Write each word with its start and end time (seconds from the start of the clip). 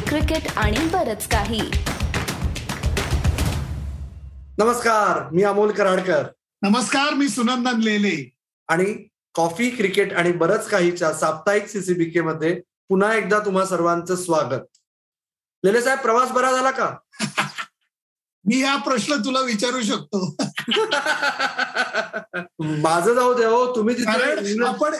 Cricket 0.00 0.48
आणि 0.56 0.78
बरच 0.78 1.28
काही. 1.28 1.60
नमस्कार 4.58 5.30
मी 5.32 5.42
अमोल 5.42 5.72
कराडकर. 5.72 6.26
नमस्कार 6.62 7.14
मी 7.14 7.28
सुनंदन 7.28 7.80
लेले. 7.80 8.36
आणि 8.68 9.08
कॉफी 9.34 9.70
क्रिकेट 9.70 10.12
आणि 10.12 10.32
बरंच 10.32 10.68
काहीच्या 10.68 11.14
साप्ताहिक 11.14 11.66
सीसीबीके 11.66 12.20
मध्ये 12.20 12.60
पुन्हा 12.88 13.14
एकदा 13.14 13.38
तुम्हा 13.38 13.66
सर्वांचं 13.66 14.16
स्वागत. 14.16 14.78
लेले 15.64 15.82
साहेब 15.82 15.98
प्रवास 15.98 16.30
बरा 16.30 16.52
झाला 16.52 16.70
का? 16.70 16.96
मी 18.44 18.62
हा 18.62 18.76
प्रश्न 18.76 19.14
तुला 19.14 19.40
विचारू 19.40 19.82
शकतो. 19.82 20.36
माझं 22.60 23.14
जाऊ 23.14 23.34
दे 23.34 23.44
हो 23.44 23.76
तुम्ही 23.76 23.94
तिथे 23.94 24.64
आपण 24.66 24.94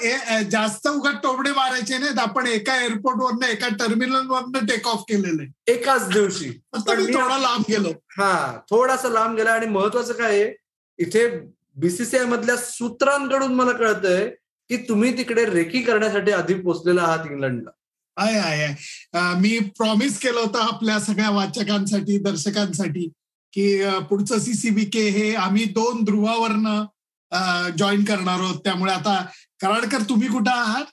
जास्त 0.50 0.88
उघड 0.88 1.14
टोबडे 1.22 1.50
मारायचे 1.50 1.98
नाहीत 1.98 2.18
आपण 2.18 2.46
एका 2.46 2.80
एअरपोर्ट 2.80 3.18
वरनं 3.22 3.46
एका 3.46 3.68
टर्मिनल 3.68 4.26
वरनं 4.26 4.66
टेक 4.66 4.86
ऑफ 4.86 5.04
केलेलं 5.08 5.42
एकाच 5.66 6.08
दिवशी. 6.08 6.50
थोडा 6.78 7.38
लांब 7.38 7.62
गेलो. 7.70 7.88
हा 7.88 8.60
थोडासा 8.70 9.08
लांब 9.08 9.36
गेला 9.36 9.50
आणि 9.50 9.66
महत्वाचं 9.66 10.12
काय 10.12 10.42
आहे 10.42 10.54
इथे 10.98 11.40
बीसीसीआय 11.76 12.24
मधल्या 12.24 12.56
सूत्रांकडून 12.56 13.54
मला 13.54 13.72
कळतंय 13.72 14.28
की 14.68 14.76
तुम्ही 14.76 15.18
तिकडे 15.18 15.44
रेकी 15.44 15.82
करण्यासाठी 15.82 16.32
आधी 16.32 16.54
पोहोचलेला 16.54 17.02
आहात 17.02 17.26
इंग्लंडला. 17.30 17.70
आहे 18.16 18.38
आहे. 18.38 18.64
आहे. 18.64 18.74
अं, 19.12 19.40
मी 19.40 19.58
प्रॉमिस 19.58 20.18
केलं 20.18 20.40
होतं 20.40 20.58
आपल्या 20.58 21.00
सगळ्या 21.00 21.30
वाचकांसाठी 21.30 22.18
दर्शकांसाठी 22.18 23.10
की 23.56 23.68
पुढचं 24.08 24.38
सीसीबीके 24.38 25.08
हे 25.10 25.34
आम्ही 25.34 25.64
दोन 25.64 26.02
ध्रुवावरनं 26.04 27.72
जॉईन 27.78 28.04
करणार 28.04 28.40
आहोत. 28.40 28.58
त्यामुळे 28.64 28.92
आता 28.92 29.24
कराडकर 29.62 30.02
तुम्ही 30.08 30.28
कुठं 30.28 30.50
आहात? 30.50 30.84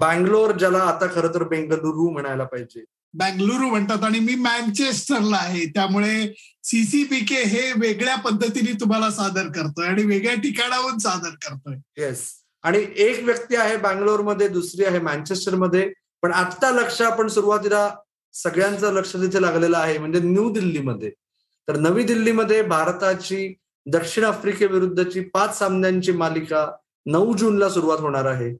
बँगलोर 0.00 0.56
ज्याला 0.58 0.78
आता 0.78 1.06
खरं 1.14 1.34
तर 1.34 1.42
बेंगलुरू 1.48 2.10
म्हणायला 2.10 2.44
पाहिजे. 2.44 2.84
बँगलुरू 3.14 3.68
म्हणतात 3.68 4.04
आणि 4.04 4.18
मी 4.18 4.34
मँचेस्टरला 4.34 5.36
आहे. 5.36 5.64
त्यामुळे 5.66 6.32
सीसीपीके 6.64 7.42
हे 7.44 7.72
वेगळ्या 7.76 8.16
पद्धतीने 8.16 8.72
तुम्हाला 8.80 9.10
सादर 9.10 9.48
करतोय 9.54 9.86
आणि 9.86 10.02
वेगळ्या 10.04 10.34
ठिकाणाहून 10.34 10.98
सादर 10.98 11.34
करतोय. 11.42 11.76
येस 11.98 12.22
आणि 12.64 12.84
एक 12.96 13.22
व्यक्ती 13.24 13.56
आहे 13.56 13.76
बँगलोरमध्ये 13.76 14.48
दुसरी 14.48 14.84
आहे 14.84 14.98
मँचेस्टरमध्ये. 15.00 15.92
पण 16.22 16.32
आत्ता 16.32 16.70
लक्ष 16.70 17.00
आपण 17.02 17.28
सुरुवातीला 17.28 17.88
सगळ्यांचं 18.34 18.92
लक्ष 18.92 19.12
तिथे 19.12 19.42
लागलेलं 19.42 19.78
आहे 19.78 19.98
म्हणजे 19.98 20.20
न्यू 20.20 20.52
दिल्लीमध्ये. 20.52 21.10
तर 21.70 21.76
नवी 21.78 22.02
दिल्लीमध्ये 22.02 22.62
भारताची 22.62 23.52
दक्षिण 23.86 24.24
आफ्रिकेविरुद्धची 24.24 25.20
पाच 25.34 25.58
सामन्यांची 25.58 26.12
मालिका 26.12 26.64
नऊ 27.06 27.34
जूनला 27.36 27.68
सुरुवात 27.70 27.98
होणार 27.98 28.24
आहे. 28.26 28.52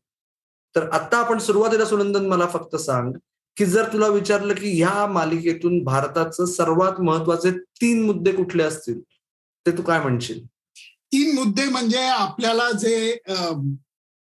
तर 0.75 0.89
आता 0.91 1.19
आपण 1.19 1.39
सुरुवातीला 1.39 1.85
सुनंदन 1.85 2.27
मला 2.29 2.47
फक्त 2.47 2.77
सांग 2.77 3.13
की 3.57 3.65
जर 3.67 3.93
तुला 3.93 4.07
विचारलं 4.09 4.55
की 4.55 4.71
ह्या 4.77 5.07
मालिकेतून 5.07 5.83
भारताचं 5.85 6.47
सर्वात 6.47 7.01
महत्त्वाचे 7.01 7.51
तीन 7.81 8.05
मुद्दे 8.07 8.33
कुठले 8.33 8.63
असतील 8.63 9.01
ते 9.67 9.77
तू 9.79 9.83
काय 9.83 10.01
म्हणशील? 10.03 10.45
तीन 11.13 11.35
मुद्दे 11.35 11.65
म्हणजे 11.65 12.07
आपल्याला 12.09 12.71
जे 12.81 13.17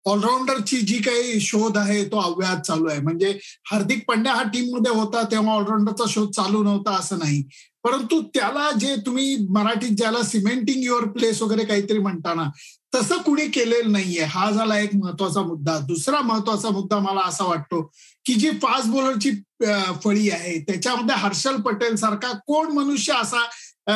ऑलराऊंडरची 0.06 0.78
जी 0.80 0.98
काही 1.02 1.40
शोध 1.40 1.78
आहे 1.78 2.04
तो 2.06 2.20
अव्याहत 2.22 2.62
चालू 2.62 2.90
आहे. 2.90 3.00
म्हणजे 3.02 3.38
हार्दिक 3.72 4.04
पंड्या 4.08 4.34
हा 4.34 4.44
टीममध्ये 4.44 4.92
होता 4.92 5.24
तेव्हा 5.32 5.56
ऑलराऊंडरचा 5.56 6.06
शोध 6.10 6.30
चालू 6.32 6.64
नव्हता 6.64 6.96
असं 6.96 7.20
नाही. 7.20 7.44
परंतु 7.83 8.22
त्याला 8.33 8.70
जे 8.80 8.95
तुम्ही 9.06 9.36
मराठीत 9.50 9.95
ज्याला 9.97 10.22
सिमेंटिंग 10.23 10.83
युअर 10.83 11.06
प्लेस 11.11 11.42
वगैरे 11.42 11.66
काहीतरी 11.66 12.00
म्हणताना 12.00 12.50
तसं 12.95 13.17
कुणी 13.17 13.47
केलेलं 13.47 13.92
नाहीये. 13.92 14.23
हा 14.23 14.50
झाला 14.52 14.78
एक 14.80 14.95
महत्त्वाचा 14.95 15.42
मुद्दा. 15.42 15.78
दुसरा 15.88 16.19
महत्त्वाचा 16.22 16.69
मुद्दा 16.69 17.00
मला 17.00 17.22
असा 17.22 17.44
वाटतो 17.44 17.81
की 18.25 18.34
जी 18.34 18.50
फास्ट 18.61 18.89
बॉलरची 18.89 19.31
फळी 20.03 20.30
आहे 20.30 20.59
त्याच्यामध्ये 20.59 21.16
हर्षल 21.16 21.56
पटेल 21.61 21.95
सारखा 21.95 22.31
कोण 22.47 22.72
मनुष्य 22.72 23.14
असा 23.22 23.47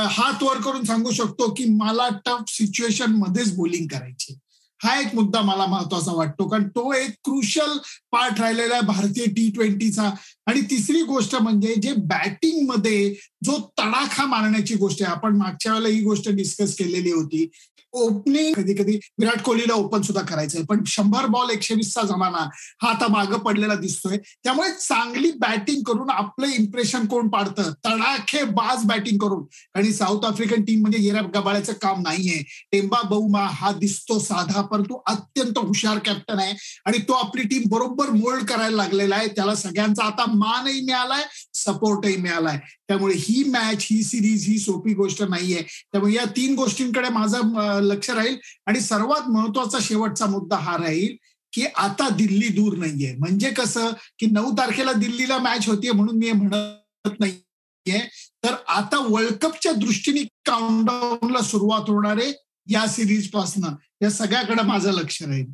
हात 0.10 0.44
वर 0.44 0.62
करून 0.62 0.84
सांगू 0.84 1.12
शकतो 1.12 1.54
की 1.54 1.66
मला 1.70 2.08
टफ 2.26 2.52
सिच्युएशन 2.52 3.16
मध्येच 3.16 3.56
बॉलिंग 3.58 3.88
करायची 3.88 4.38
हा 4.84 5.00
एक 5.00 5.16
मुद्दा 5.16 5.42
मला 5.42 5.66
महत्त्वाचा 5.66 6.12
वाटतो 6.12 6.48
कारण 6.48 6.68
तो 6.68 6.94
एक 6.94 7.10
क्रुशल 7.24 7.78
पार्ट 8.12 8.40
राहिलेला 8.40 8.74
आहे 8.74 8.84
भारतीय 8.84 9.26
टी 9.26 9.52
ट्वेंटीचा 9.52 10.10
आणि 10.48 10.62
तिसरी 10.62 11.02
गोष्ट 11.02 11.36
म्हणजे 11.36 11.76
जे 11.76 11.94
बॅटिंगमध्ये 11.94 13.14
जो 13.44 13.58
तडाखा 13.80 14.26
मारण्याची 14.26 14.76
गोष्ट 14.76 15.04
आहे 15.04 15.12
आपण 15.12 15.38
मागच्या 15.38 15.74
वेळेला 15.74 15.90
ही 15.90 16.02
गोष्ट 16.04 16.30
डिस्कस 16.30 16.76
केलेली 16.76 17.12
होती. 17.12 17.50
ओपनिंग 17.94 18.54
कधी 18.54 18.74
कधी 18.74 19.00
विराट 19.20 19.42
कोहलीला 19.42 19.74
ओपन 19.74 20.02
सुद्धा 20.02 20.24
करायचंय. 20.26 20.64
पण 20.64 20.84
शंभर 20.88 21.26
बॉल 21.26 21.50
एकशे 21.50 21.74
वीसचा 21.74 22.02
जमाना 22.02 22.50
हा 22.82 22.90
आता 22.90 23.08
मागं 23.08 23.38
पडलेला 23.38 23.76
दिसतोय. 23.76 24.18
त्यामुळे 24.18 24.72
चांगली 24.72 25.32
बॅटिंग 25.32 25.84
करून 25.84 26.10
आपलं 26.10 26.48
इम्प्रेशन 26.48 27.06
कोण 27.06 27.28
पाडतं? 27.28 27.72
तडाखे 27.86 28.44
बाज 28.44 28.86
बॅटिंग 28.86 29.18
करून. 29.18 29.44
आणि 29.76 29.94
साऊथ 29.94 30.26
आफ्रिकन 30.26 30.62
टीम 30.62 30.82
म्हणजे 30.82 31.00
येऱ्या 31.00 31.22
गबाळ्याचं 31.22 31.74
काम 31.74 32.02
नाहीये. 32.02 32.44
टेंबा 32.72 33.02
बहुमा 33.02 33.48
हा 33.52 33.72
दिसतो 33.72 34.20
साधा 34.20 34.62
परंतु 34.62 35.00
अत्यंत 35.08 35.58
हुशार 35.58 35.98
कॅप्टन 35.98 36.40
आहे. 36.40 36.82
आणि 36.86 36.98
तो 36.98 37.14
आपली 37.14 37.44
टीम 37.44 37.62
बरोबर 37.66 38.10
मोल्ड 38.10 38.44
करायला 38.44 38.76
लागलेला 38.76 39.16
आहे. 39.16 39.28
त्याला 39.28 39.56
सगळ्यांचा 39.56 40.04
आता 40.04 40.26
मानही 40.28 40.82
मिळालाय 40.82 41.24
सपोर्टही 41.54 42.18
मिळालाय. 42.18 42.60
त्यामुळे 42.88 43.14
ही 43.18 43.44
मॅच 43.44 43.88
ही 43.92 44.04
सिरीज 44.04 44.48
ही 44.48 44.58
सोपी 44.58 44.94
गोष्ट 44.94 45.24
नाहीये. 45.24 45.62
त्यामुळे 45.92 46.14
या 46.14 46.26
तीन 46.26 46.56
गोष्टींकडे 46.56 47.10
माझा 47.10 47.40
लक्ष 47.82 48.10
राहील. 48.10 48.38
आणि 48.66 48.80
सर्वात 48.80 49.30
महत्त्वाचा 49.30 49.78
शेवटचा 49.82 50.26
मुद्दा 50.26 50.58
हा 50.58 50.78
राहील 50.78 51.16
की 51.54 51.66
आता 51.76 52.10
दिल्ली 52.10 52.48
दूर 52.48 52.78
नाहीये. 52.78 53.16
म्हणजे 53.16 53.50
कसं? 53.50 53.90
की 54.20 54.26
नऊ 54.26 54.52
तारखेला 54.52 54.94
दिल्लीला 54.94 55.38
मॅच 55.38 55.68
होतीये 55.68 55.94
म्हणून 55.94 56.18
मी 56.18 56.32
म्हणत 56.32 57.20
नाहीये. 57.20 58.10
तर 58.44 58.54
आता 58.68 59.06
वर्ल्ड 59.10 59.34
कपच्या 59.34 59.72
दृष्टीने 59.72 60.24
काउंटडाऊनला 60.46 61.42
सुरुवात 61.42 61.90
होणार 61.90 62.18
आहे 62.18 62.32
या 62.68 62.86
सिरीज 62.88 63.32
पासनं. 63.32 63.76
या 64.02 64.10
सगळ्याकडे 64.12 64.64
माझं 64.64 64.92
लक्ष 64.92 65.22
राहील. 65.24 65.46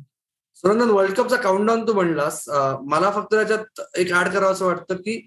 सुरंदन 0.54 0.90
वर्ल्ड 0.90 1.16
कपचा 1.16 1.36
काउंटडाऊन 1.36 1.88
तू 1.88 1.92
म्हणलास. 1.92 2.44
मला 2.84 3.10
फक्त 3.10 3.34
त्याच्यात 3.34 3.80
एक 3.96 4.12
ऍड 4.12 4.28
करावं 4.28 4.52
असं 4.52 4.66
वाटतं 4.66 4.94
की 4.94 5.26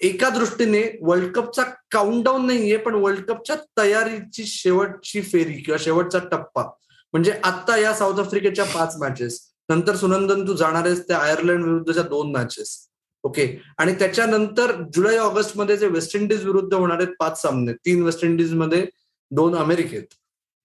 एका 0.00 0.28
दृष्टीने 0.30 0.82
वर्ल्ड 1.02 1.32
कपचा 1.34 1.62
काउंटडाऊन 1.90 2.46
नाहीये 2.46 2.76
पण 2.76 2.94
वर्ल्ड 2.94 3.24
कपच्या 3.24 3.56
तयारीची 3.78 4.44
शेवटची 4.46 5.20
फेरी 5.22 5.60
किंवा 5.62 5.78
शेवटचा 5.80 6.18
टप्पा. 6.30 6.62
म्हणजे 7.14 7.32
आता 7.44 7.76
या 7.76 7.94
साऊथ 7.94 8.20
आफ्रिकेच्या 8.20 8.64
पाच 8.64 8.96
मॅचेस 9.00 9.40
नंतर 9.68 9.96
सुनंदन 9.96 10.46
तू 10.46 10.54
जाणार 10.56 10.86
आहेस 10.86 11.06
त्या 11.08 11.18
आयर्लंड 11.18 11.64
विरुद्धच्या 11.64 12.02
दोन 12.02 12.30
मॅचेस 12.32 12.78
ओके 13.24 13.46
आणि 13.78 13.92
त्याच्यानंतर 13.98 14.72
जुलै 14.94 15.16
ऑगस्टमध्ये 15.18 15.76
जे 15.76 15.86
वेस्ट 15.86 16.16
इंडिज 16.16 16.44
विरुद्ध 16.44 16.72
होणार 16.74 17.00
आहेत 17.00 17.14
पाच 17.18 17.40
सामने 17.42 17.72
तीन 17.86 18.02
वेस्ट 18.02 18.24
इंडिजमध्ये 18.24 18.84
दोन 19.30 19.56
अमेरिकेत. 19.56 20.04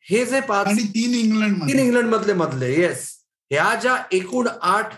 हे 0.06 0.25
जे 0.25 0.39
पाच 0.39 0.67
तीन 0.67 1.13
इंग्लंड 1.16 1.63
तीन 1.67 1.79
इंग्लंड 1.79 2.13
मधले 2.13 2.33
मधले 2.33 2.72
येस 2.73 3.07
ह्या 3.51 3.73
ज्या 3.81 3.95
एकूण 4.12 4.47
आठ 4.62 4.94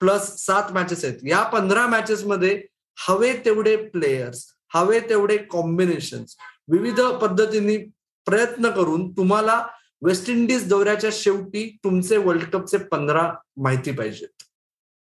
प्लस 0.00 0.28
सात 0.38 0.72
मॅचेस 0.72 1.04
आहेत 1.04 1.18
या 1.24 1.42
पंधरा 1.52 1.86
मॅचेस 1.86 2.24
मध्ये 2.24 2.60
हवे 2.96 3.32
तेवढे 3.44 3.76
प्लेयर्स 3.90 4.46
हवे 4.74 5.00
तेवढे 5.00 5.36
कॉम्बिनेशन 5.50 6.24
विविध 6.68 7.00
पद्धतीने 7.22 7.76
प्रयत्न 8.26 8.70
करून 8.70 9.10
तुम्हाला 9.12 9.62
वेस्ट 10.02 10.28
इंडिज 10.30 10.68
दौऱ्याच्या 10.68 11.10
शेवटी 11.12 11.68
तुमचे 11.84 12.16
वर्ल्ड 12.16 12.44
कपचे 12.52 12.78
पंधरा 12.78 13.30
माहिती 13.56 13.92
पाहिजेत. 13.92 14.42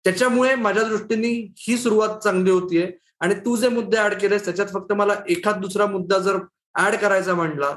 त्याच्यामुळे 0.05 0.55
माझ्या 0.55 0.83
दृष्टीने 0.83 1.29
ही 1.59 1.77
सुरुवात 1.79 2.19
चांगली 2.19 2.51
होतीये. 2.51 2.91
आणि 3.21 3.35
तू 3.35 3.57
जे 3.57 3.69
मुद्दे 3.69 3.97
ऍड 3.99 4.15
केलेस 4.15 4.45
त्याच्यात 4.45 4.69
फक्त 4.75 4.93
मला 4.93 5.15
एखाद 5.29 5.61
दुसरा 5.61 5.87
मुद्दा 5.87 6.19
जर 6.19 6.39
ऍड 6.75 6.95
करायचा 6.97 7.35
म्हणला 7.35 7.75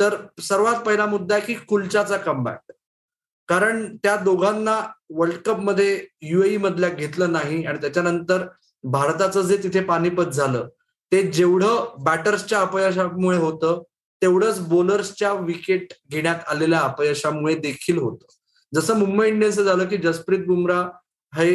तर 0.00 0.16
सर्वात 0.42 0.80
पहिला 0.86 1.06
मुद्दा 1.06 1.34
आहे 1.34 1.44
की 1.46 1.54
कुलच्याचा 1.68 2.16
कमबॅक 2.16 2.72
कारण 3.48 3.96
त्या 3.96 4.16
दोघांना 4.16 4.80
वर्ल्ड 5.10 5.36
कपमध्ये 5.36 6.06
युएई 6.22 6.56
मधल्या 6.56 6.88
घेतलं 6.88 7.32
नाही 7.32 7.64
आणि 7.64 7.78
त्याच्यानंतर 7.80 8.46
भारताचं 8.84 9.42
जे 9.42 9.56
तिथे 9.62 9.80
पानिपत 9.80 10.30
झालं 10.32 10.68
ते 11.12 11.22
जेवढं 11.22 11.94
बॅटर्सच्या 11.98 12.60
अपयशामुळे 12.60 13.38
होतं 13.38 13.82
तेवढंच 14.22 14.60
बॉलर्सच्या 14.68 15.32
विकेट 15.32 15.92
घेण्यात 16.10 16.48
आलेल्या 16.48 16.80
अपयशामुळे 16.80 17.54
देखील 17.54 17.98
होतं. 17.98 18.26
जसं 18.72 18.98
मुंबई 18.98 19.28
इंडियन्सचं 19.28 19.62
झालं 19.62 19.84
की 19.84 19.96
जसप्रीत 19.96 20.46
बुमराह 20.46 20.88
हे 21.32 21.48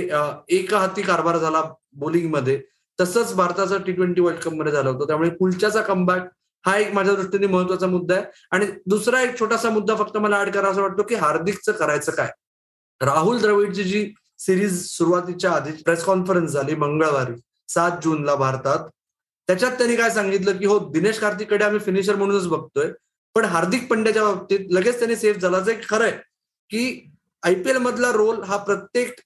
एका 0.49 0.79
हाती 0.79 1.01
कारभार 1.01 1.37
झाला 1.37 1.61
बॉलिंगमध्ये 1.93 2.61
तसंच 2.99 3.33
भारताचं 3.35 3.81
टी 3.81 3.91
ट्वेंटी 3.91 4.21
वर्ल्ड 4.21 4.39
कपमध्ये 4.39 4.71
झालं 4.71 4.89
होतं. 4.89 5.07
त्यामुळे 5.07 5.29
कुलच्याचा 5.29 5.81
कमबॅक 5.81 6.27
हा 6.65 6.77
एक 6.77 6.93
माझ्या 6.93 7.15
दृष्टीने 7.15 7.47
महत्त्वाचा 7.47 7.87
मुद्दा 7.87 8.15
आहे. 8.15 8.23
आणि 8.51 8.65
दुसरा 8.85 9.21
एक 9.21 9.39
छोटासा 9.39 9.69
मुद्दा 9.69 9.95
फक्त 9.95 10.17
मला 10.17 10.41
ऍड 10.41 10.49
करा 10.53 10.69
असं 10.69 10.81
वाटतो 10.81 11.03
की 11.03 11.15
हार्दिकचं 11.15 11.71
करायचं 11.71 12.11
काय? 12.11 12.31
राहुल 13.01 13.39
द्रविडची 13.39 13.83
जी 13.83 14.13
सिरीज 14.39 14.81
सुरुवातीच्या 14.87 15.51
आधी 15.51 15.71
प्रेस 15.85 16.03
कॉन्फरन्स 16.03 16.51
झाली 16.51 16.75
मंगळवारी 16.75 17.33
सात 17.69 17.91
जूनला 18.03 18.35
भारतात. 18.35 18.89
त्याच्यात 19.49 19.71
त्यांनी 19.77 19.95
काय 19.95 20.09
सांगितलं 20.09 20.57
की 20.57 20.65
हो 20.65 20.77
दिनेश 20.91 21.19
कार्तिककडे 21.19 21.63
आम्ही 21.65 21.79
फिनिशर 21.79 22.15
म्हणूनच 22.15 22.47
बघतोय 22.47 22.91
पण 23.35 23.45
हार्दिक 23.45 23.87
पंड्याच्या 23.89 24.23
बाबतीत 24.23 24.71
लगेच 24.73 24.97
त्यांनी 24.99 25.15
सेफ 25.15 25.37
झाला. 25.37 25.59
जे 25.59 25.75
खरंय 25.89 26.11
की 26.71 27.11
आयपीएल 27.43 27.77
मधला 27.77 28.11
रोल 28.11 28.41
हा 28.43 28.57
प्रत्येक 28.57 29.19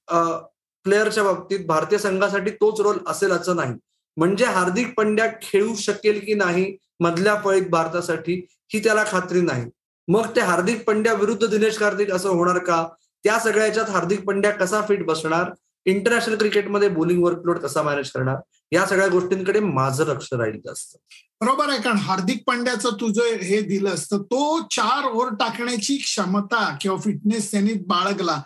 प्लेअरच्या 0.86 1.24
बाबतीत 1.24 1.66
भारतीय 1.68 1.98
संघासाठी 2.00 2.52
तोच 2.52 2.80
रोल 2.81 2.98
असेल 3.08 3.31
असं 3.31 3.56
नाही. 3.56 3.74
म्हणजे 4.18 4.46
हार्दिक 4.46 4.94
पंड्या 4.98 5.28
खेळू 5.42 5.75
शकेल 5.80 6.19
की 6.25 6.34
नाही 6.34 6.75
मधल्या 7.00 7.36
फळीत 7.44 7.68
भारतासाठी 7.69 8.34
ही 8.74 8.84
त्याला 8.84 9.04
खात्री 9.08 9.42
नाही. 9.42 9.66
मग 10.08 10.28
ते 10.36 10.42
हार्दिक 10.42 10.84
पंड्या 10.88 11.13
विरुद्ध 11.13 11.46
दिनेश 11.48 11.78
कार्तिक 11.78 12.12
असं 12.12 12.30
होणार 12.30 12.58
का? 12.60 12.88
त्या 13.23 13.39
सगळ्याच्यात 13.39 13.89
हार्दिक 13.89 14.23
पंड्या 14.23 14.51
कसा 14.51 14.81
फिट 14.81 15.06
बसणार? 15.06 15.51
इंटरनॅशनल 15.85 16.38
क्रिकेटमध्ये 16.38 16.88
बोलिंग 16.89 17.23
वर्कलोड 17.23 17.59
कसा 17.59 17.81
मॅनेज 17.81 18.12
करणार? 18.12 18.35
या 18.71 18.85
सगळ्या 18.85 19.07
गोष्टींकडे 19.07 19.59
माझं 19.59 20.06
लक्ष 20.06 20.27
राहील 20.33 20.59
जास्त 20.65 20.97
बरोबर 21.41 21.69
आहे 21.69 21.81
कारण 21.81 21.97
हार्दिक 21.97 22.44
पांड्याचं 22.47 22.89
तुझं 22.91 23.21
हे 23.21 23.62
दिलं 23.62 23.95
तर 24.12 24.18
तो 24.18 24.62
चार 24.71 25.06
ओव्हर 25.06 25.33
टाकण्याची 25.33 25.97
क्षमता 25.97 26.77
किंवा 26.81 26.97
फिटनेस 26.97 27.51
त्यांनी 27.51 27.73
बाळगला. 27.73 28.41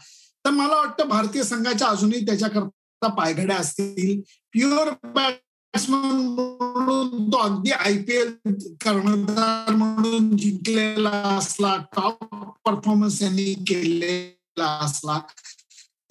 तर 0.46 0.50
मला 0.50 0.76
वाटतं 0.76 1.08
भारतीय 1.08 1.44
संघाच्या 1.44 1.88
अजूनही 1.88 2.26
त्याच्याकरता 2.26 3.08
पायघड्या 3.08 3.58
असतील. 3.58 4.22
प्युअर 4.52 4.90
बॅट्समन 5.04 6.16
म्हणून 6.16 7.28
तो 7.28 7.38
अगदी 7.38 7.72
आयपीएल 7.72 8.34
कर्णधार 8.86 9.76
म्हणून 9.76 10.38
जिंकलेला 10.38 11.38
असला 11.38 11.78
टॉप 11.96 12.24
परफॉर्मन्स 12.66 13.20
त्यांनी 13.20 13.54
केले. 13.54 14.45
असला 14.60 15.20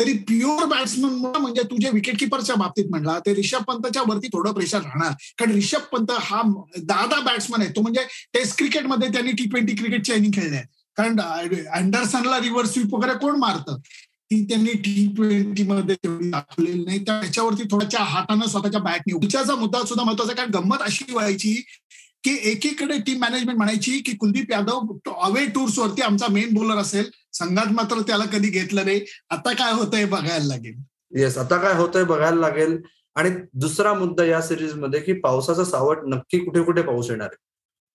तरी 0.01 0.13
प्युअर 0.29 0.65
बॅट्समन 0.67 1.37
म्हणजे 1.41 1.63
तुझ्या 1.63 1.91
विकेट 1.95 2.19
किपरच्या 2.21 2.55
बाबतीत 2.57 2.85
म्हणला 2.91 3.19
ते 3.27 3.35
रिषभ 3.35 3.63
पंतच्या 3.63 4.03
वरती 4.07 4.29
थोडं 4.29 4.53
प्रेशर 4.53 4.81
राहणार. 4.81 5.13
कारण 5.39 5.53
रिषभ 5.53 5.81
पंत 5.93 6.11
हा 6.21 6.41
दादा 6.79 7.21
बॅट्समन 7.21 7.61
आहे. 7.61 7.71
तो 7.71 7.81
म्हणजे 7.81 8.01
टेस्ट 8.35 8.57
क्रिकेटमध्ये 8.59 9.09
त्यांनी 9.09 9.33
टी 9.33 9.45
ट्वेंटी 9.51 9.75
क्रिकेटच्या 9.75 10.17
इनिंग 10.17 10.33
खेळले 10.35 10.61
कारण 10.97 11.21
अँडरसनला 11.21 12.41
रिव्हर्स 12.41 12.73
स्वीप 12.73 12.95
वगैरे 12.95 13.19
कोण 13.19 13.39
मारतं? 13.39 13.79
ती 14.31 14.45
त्यांनी 14.45 14.73
टी 14.75 15.07
ट्वेंटी 15.17 15.63
मध्ये 15.63 15.97
दाखवलेली 16.31 16.85
नाही. 16.85 16.99
त्याच्यावरती 16.99 17.63
थोड्याच्या 17.71 18.01
हातानं 18.01 18.47
स्वतःच्या 18.47 18.81
बॅटने 18.81 19.15
उच्याचा 19.17 19.55
मुद्दा 19.55 19.85
सुद्धा 19.85 20.05
महत्त्वाचा 20.05 20.33
कारण 20.33 20.51
गंमत 20.51 20.83
अशी 20.83 21.13
व्हायची 21.13 21.63
की 22.25 22.39
एकीकडे 22.51 22.99
टीम 22.99 23.21
मॅनेजमेंट 23.21 23.57
म्हणायची 23.59 23.99
की 23.99 24.17
कुलदीप 24.17 24.51
यादव 24.51 25.11
अवे 25.13 25.45
टूर्स 25.47 25.79
वरती 25.79 26.03
आमचा 26.03 26.27
मेन 26.31 26.55
बॉलर 26.55 26.77
असेल. 26.77 27.11
संघात 27.33 27.73
मात्र 27.73 28.01
त्याला 28.01 28.25
कधी 28.25 28.49
घेतलं 28.49 28.85
नाही. 28.85 29.05
आता 29.31 29.53
काय 29.53 29.73
होतंय 29.73 30.05
बघायला 30.05 30.45
लागेल. 30.45 30.75
येस 31.19 31.39
आता 31.39 31.57
काय 31.57 31.75
होतंय 31.75 32.05
बघायला 32.05 32.41
लागेल. 32.41 32.81
आणि 33.15 33.31
दुसरा 33.55 33.93
मुद्दा 33.95 34.25
या 34.25 34.41
सिरीजमध्ये 34.43 35.01
की 35.01 35.13
पावसाचा 35.13 35.65
सावट 35.65 35.99
नक्की 36.07 36.39
कुठे 36.39 36.63
कुठे 36.63 36.83
पाऊस 36.83 37.11
येणार 37.11 37.27
आहे? 37.27 37.37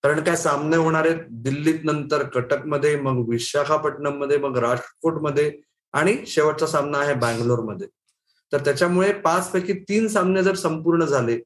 कारण 0.04 0.24
काय 0.24 0.36
सामने 0.36 0.76
होणार 0.76 1.06
आहेत. 1.06 1.24
दिल्लीत 1.30 1.80
नंतर 1.84 2.24
कटकमध्ये 2.24 2.96
मग 2.96 3.30
विशाखापट्टणममध्ये 3.30 4.38
मग 4.38 4.58
राजकोटमध्ये 4.58 5.52
आणि 5.94 6.16
शेवटचा 6.28 6.68
सामना 6.68 6.98
आहे 6.98 7.14
बँगलोरमध्ये. 7.14 7.88
तर 8.52 8.64
त्याच्यामुळे 8.66 9.12
पाच 9.14 9.52
पैकी 9.52 9.74
तीन 9.74 10.08
सामने 10.08 10.44
जर 10.44 10.56
संपूर्ण 10.56 11.06
झाले 11.06 11.38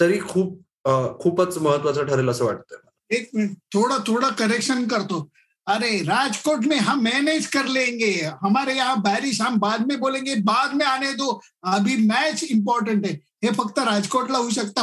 तरी 0.00 0.18
खूप 0.28 0.60
खूपच 0.84 1.58
महत्वाचं 1.58 2.06
ठरेल 2.06 2.28
असं 2.28 2.44
वाटतंय 2.44 3.16
एक 3.16 3.28
मिनिट 3.34 3.56
थोडं 3.74 3.98
थोडं 4.06 4.32
करेक्शन 4.38 4.86
करतो. 4.88 5.28
अरे 5.66 5.90
राजकोट 6.02 6.64
में 6.66 6.76
हम 6.78 7.02
मैनेज 7.04 7.46
कर 7.46 7.66
लेंगे. 7.66 8.12
हमारे 8.42 8.74
यहाँ 8.76 9.00
बारिश 9.02 9.40
हम 9.40 9.58
बाद 9.60 9.86
में 9.88 9.98
बोलेंगे 10.00 10.34
बाद 10.44 10.74
में 10.76 10.84
आने 10.86 11.12
दो. 11.14 11.40
अभी 11.64 11.96
मैच 12.06 12.42
इंपॉर्टेंट 12.44 13.06
है. 13.06 13.12
हे 13.44 13.50
फक्त 13.54 13.78
राजकोटला 13.78 14.38
होऊ 14.38 14.50
शकता. 14.50 14.82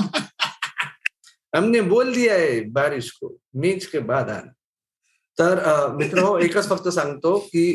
हमने 1.53 1.81
बोल 1.81 2.13
दिया 2.13 2.33
है 2.35 2.59
बारिश 2.71 3.11
को 3.11 3.35
मैच 3.55 3.85
के 3.85 3.99
बाद 4.11 4.29
आना. 4.29 4.51
तर 5.37 5.95
मित्र 5.97 6.19
हो 6.19 6.37
एकच 6.39 6.67
फक्त 6.69 6.87
सांगतो 6.89 7.37
की 7.51 7.65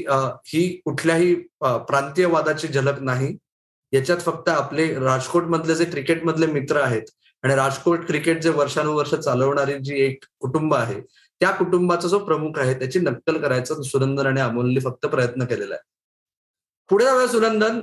ही 0.49 0.67
कुठल्याही 0.85 1.35
प्रांतीयवादाची 1.63 2.69
झलक 2.69 3.01
नाही. 3.03 3.37
याच्यात 3.93 4.19
फक्त 4.21 4.49
आपले 4.49 4.93
राजकोट 4.95 5.45
मधले 5.51 5.75
जे 5.75 5.85
क्रिकेट 5.85 6.25
मधले 6.25 6.47
मित्र 6.47 6.81
आहेत 6.81 7.11
आणि 7.45 7.55
राजकोट 7.55 8.07
क्रिकेट 8.07 8.43
जे 8.43 8.51
वर्षानुवर्ष 8.51 9.15
चालवणारी 9.15 9.79
जी 9.85 9.95
एक 10.05 10.25
कुटुंब 10.41 10.75
आहे 10.75 11.01
त्या 11.41 11.51
कुटुंबाचा 11.51 12.09
जो 12.09 12.19
प्रमुख 12.19 12.59
आहे 12.59 12.75
त्याची 12.79 12.99
नक्कल 12.99 13.39
करायचा 13.39 13.75
सुनंदन 13.83 14.27
आणि 14.27 14.41
अमोलने 14.41 14.81
फक्त 14.81 15.07
प्रयत्न 15.07 15.45
केलेला 15.45 15.75
आहे. 15.75 15.83
पुढे 16.91 17.05
जाऊया 17.05 17.27
सुनंदन 17.29 17.81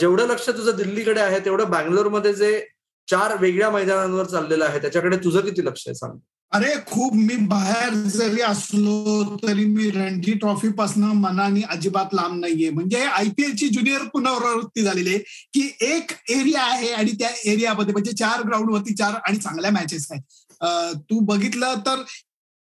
जेवढं 0.00 0.26
लक्ष 0.28 0.48
तुझं 0.48 0.76
दिल्लीकडे 0.76 1.20
आहे 1.20 1.40
तेवढं 1.44 1.70
बँगलोरमध्ये 1.70 2.32
जे 2.34 2.60
चार 3.08 3.36
वेगळ्या 3.40 3.70
मैदानांवर 3.70 4.24
चाललेलं 4.24 4.64
आहे 4.64 4.80
त्याच्याकडे 4.80 5.16
तुझं 5.24 5.40
किती 5.40 5.64
लक्ष 5.66 5.82
आहे 5.86 5.94
सांग. 5.94 6.18
अरे 6.54 6.74
खूप 6.86 7.14
मी 7.16 7.36
बाहेर 7.46 7.94
जरी 8.08 8.40
असलो 8.40 9.36
तरी 9.42 9.64
मी 9.66 9.90
रणजी 9.90 10.32
ट्रॉफी 10.32 10.68
पासून 10.68 11.04
मनाने 11.20 11.62
अजिबात 11.70 12.14
लांब 12.14 12.38
नाहीये. 12.40 12.68
म्हणजे 12.70 13.00
आयपीएलची 13.02 13.68
ज्युनियर 13.68 14.02
पुनरावृत्ती 14.12 14.82
झालेली 14.82 15.14
आहे 15.14 15.18
की 15.52 15.70
एक 15.86 16.12
एरिया 16.30 16.62
आहे 16.62 16.92
आणि 16.92 17.12
त्या 17.12 17.28
एरियामध्ये 17.44 17.92
म्हणजे 17.92 18.12
चार 18.12 18.42
ग्राउंड 18.42 18.70
वरती 18.70 18.94
चार 18.94 19.14
आणि 19.28 19.36
चांगल्या 19.36 19.70
मॅचेस 19.70 20.06
आहेत. 20.10 20.22
तू 21.10 21.18
बघितलं 21.26 21.80
तर 21.86 22.02